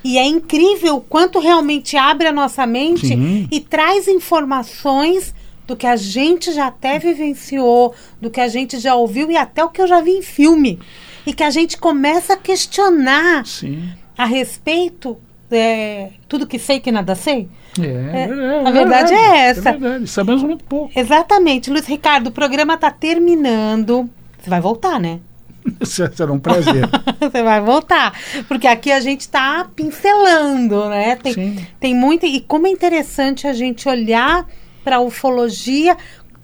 [0.04, 3.48] E é incrível o quanto realmente abre a nossa mente Sim.
[3.52, 5.34] e traz informações
[5.66, 9.64] do que a gente já até vivenciou, do que a gente já ouviu e até
[9.64, 10.80] o que eu já vi em filme.
[11.26, 13.90] E que a gente começa a questionar Sim.
[14.16, 15.18] a respeito
[15.52, 17.50] é, tudo que sei que nada sei?
[17.82, 19.70] É, É, a verdade é essa.
[19.70, 20.92] É verdade, sabemos muito pouco.
[20.98, 21.70] Exatamente.
[21.70, 24.10] Luiz Ricardo, o programa está terminando.
[24.40, 25.20] Você vai voltar, né?
[25.84, 26.88] Será um prazer.
[27.20, 28.14] Você vai voltar.
[28.48, 31.16] Porque aqui a gente está pincelando, né?
[31.16, 31.66] Tem, Sim.
[31.80, 32.26] tem muito.
[32.26, 34.46] E como é interessante a gente olhar
[34.84, 35.98] para a ufologia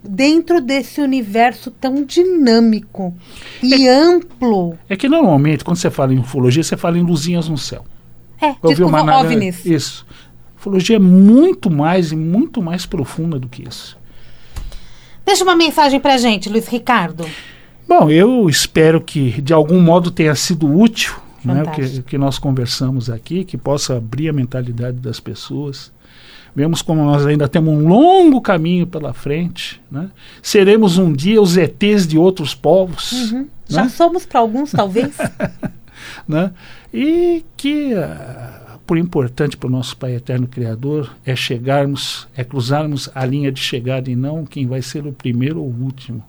[0.03, 3.13] dentro desse universo tão dinâmico
[3.61, 4.75] e amplo.
[4.89, 7.85] É que normalmente, quando você fala em ufologia, você fala em luzinhas no céu.
[8.41, 9.63] É, Ouviu desculpa, uma nave- OVNIs.
[9.63, 10.03] Isso.
[10.61, 13.97] Ufologia é muito mais e muito mais profunda do que isso.
[15.25, 17.25] Deixa uma mensagem pra gente, Luiz Ricardo.
[17.89, 22.37] Bom, eu espero que de algum modo tenha sido útil né, o que, que nós
[22.37, 25.91] conversamos aqui, que possa abrir a mentalidade das pessoas.
[26.55, 29.81] Vemos como nós ainda temos um longo caminho pela frente.
[29.89, 30.09] Né?
[30.43, 33.31] Seremos um dia os ETs de outros povos.
[33.31, 33.47] Uhum.
[33.67, 33.89] Já Né?
[33.89, 35.17] somos para alguns, talvez.
[36.27, 36.51] né?
[36.93, 43.09] E que ah, por importante para o nosso Pai Eterno Criador é chegarmos, é cruzarmos
[43.15, 46.23] a linha de chegada e não quem vai ser o primeiro ou o último.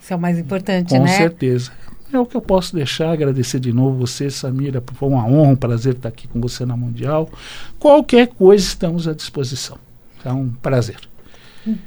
[0.00, 1.16] Isso é o mais importante, Com né?
[1.16, 1.72] certeza.
[2.12, 5.56] É o que eu posso deixar, agradecer de novo você, Samira, foi uma honra, um
[5.56, 7.28] prazer estar aqui com você na Mundial.
[7.78, 9.78] Qualquer coisa estamos à disposição.
[10.24, 10.96] É um prazer.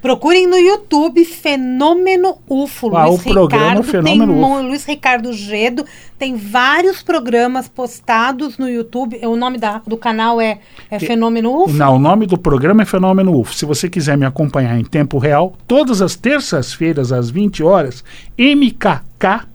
[0.01, 2.95] Procurem no YouTube Fenômeno UFO.
[2.95, 4.61] Ah, Luiz o programa Ricardo Fenômeno tem UFO.
[4.63, 5.85] Luiz Ricardo Gedo
[6.17, 9.19] tem vários programas postados no YouTube.
[9.25, 10.59] O nome da- do canal é,
[10.89, 11.73] é Fenômeno UFO.
[11.73, 13.53] Não, o nome do programa é Fenômeno UFO.
[13.53, 18.03] Se você quiser me acompanhar em tempo real, todas as terças-feiras, às 20 horas,
[18.37, 19.45] MKK,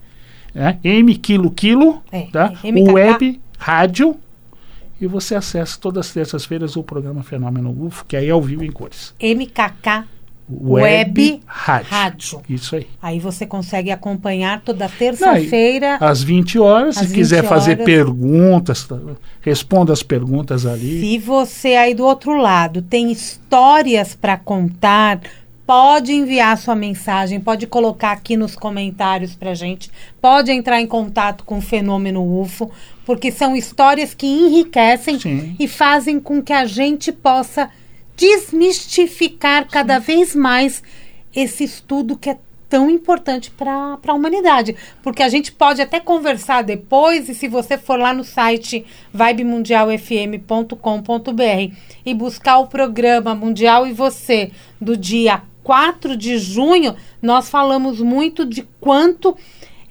[0.54, 0.78] né?
[0.84, 2.52] M Quilo Quilo, É, tá?
[2.62, 2.92] é, MKK.
[2.92, 4.16] Web Rádio.
[5.02, 8.62] E você acessa todas as terças-feiras o programa Fenômeno UFO, que aí é ao vivo
[8.64, 9.12] em cores.
[9.20, 10.04] MKK
[10.48, 11.90] Web, Web Rádio.
[11.90, 12.42] Rádio.
[12.48, 12.86] Isso aí.
[13.02, 15.96] Aí você consegue acompanhar toda terça-feira.
[16.00, 17.84] Às 20 horas, Às se quiser 20 fazer horas.
[17.84, 18.96] perguntas, tá?
[19.40, 21.00] responda as perguntas ali.
[21.00, 25.20] Se você aí do outro lado tem histórias para contar,
[25.72, 31.44] pode enviar sua mensagem, pode colocar aqui nos comentários pra gente, pode entrar em contato
[31.44, 32.70] com o Fenômeno UFO,
[33.06, 35.56] porque são histórias que enriquecem Sim.
[35.58, 37.70] e fazem com que a gente possa
[38.14, 40.82] desmistificar cada vez mais
[41.34, 42.36] esse estudo que é
[42.68, 44.76] tão importante para a humanidade.
[45.02, 51.74] Porque a gente pode até conversar depois, e se você for lá no site vibemundialfm.com.br
[52.04, 58.44] e buscar o programa Mundial e Você do dia 4 de junho, nós falamos muito
[58.44, 59.36] de quanto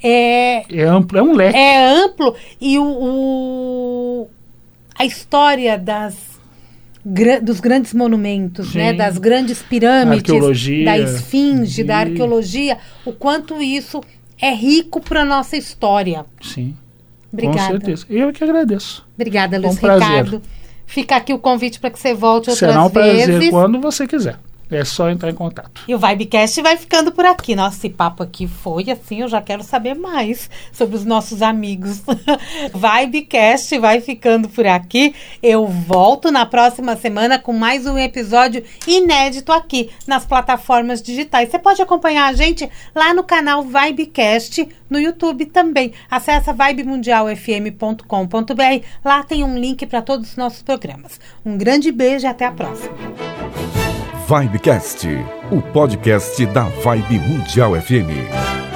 [0.03, 1.57] é, É amplo, é um leque.
[1.57, 4.28] é amplo e o, o-
[4.97, 6.32] a história das
[7.41, 8.78] dos grandes monumentos, Sim.
[8.78, 10.86] né, das grandes pirâmides, Arqueologia.
[10.86, 14.03] da esfinge, da E- arqueologia, o quanto isso
[14.39, 16.26] é rico para nossa história.
[16.43, 16.76] Sim,
[17.34, 17.57] Obrigada.
[17.59, 18.05] com certeza.
[18.07, 19.03] Eu que agradeço.
[19.15, 20.07] Obrigada, um Luiz prazer.
[20.07, 20.41] Ricardo.
[20.86, 23.49] Fica aqui o convite para que você volte outras Será um prazer vezes.
[23.49, 24.38] quando você quiser.
[24.72, 25.84] É só entrar em contato.
[25.86, 27.55] E o Vibecast vai ficando por aqui.
[27.55, 32.01] Nossa, esse papo aqui foi assim, eu já quero saber mais sobre os nossos amigos.
[32.74, 35.13] Vibecast vai ficando por aqui.
[35.43, 41.49] Eu volto na próxima semana com mais um episódio inédito aqui nas plataformas digitais.
[41.49, 45.91] Você pode acompanhar a gente lá no canal Vibecast no YouTube também.
[46.09, 48.86] Acesse vibemundialfm.com.br.
[49.03, 51.19] Lá tem um link para todos os nossos programas.
[51.45, 52.95] Um grande beijo e até a próxima.
[54.32, 55.05] Vibecast,
[55.51, 58.70] o podcast da Vibe Mundial FM.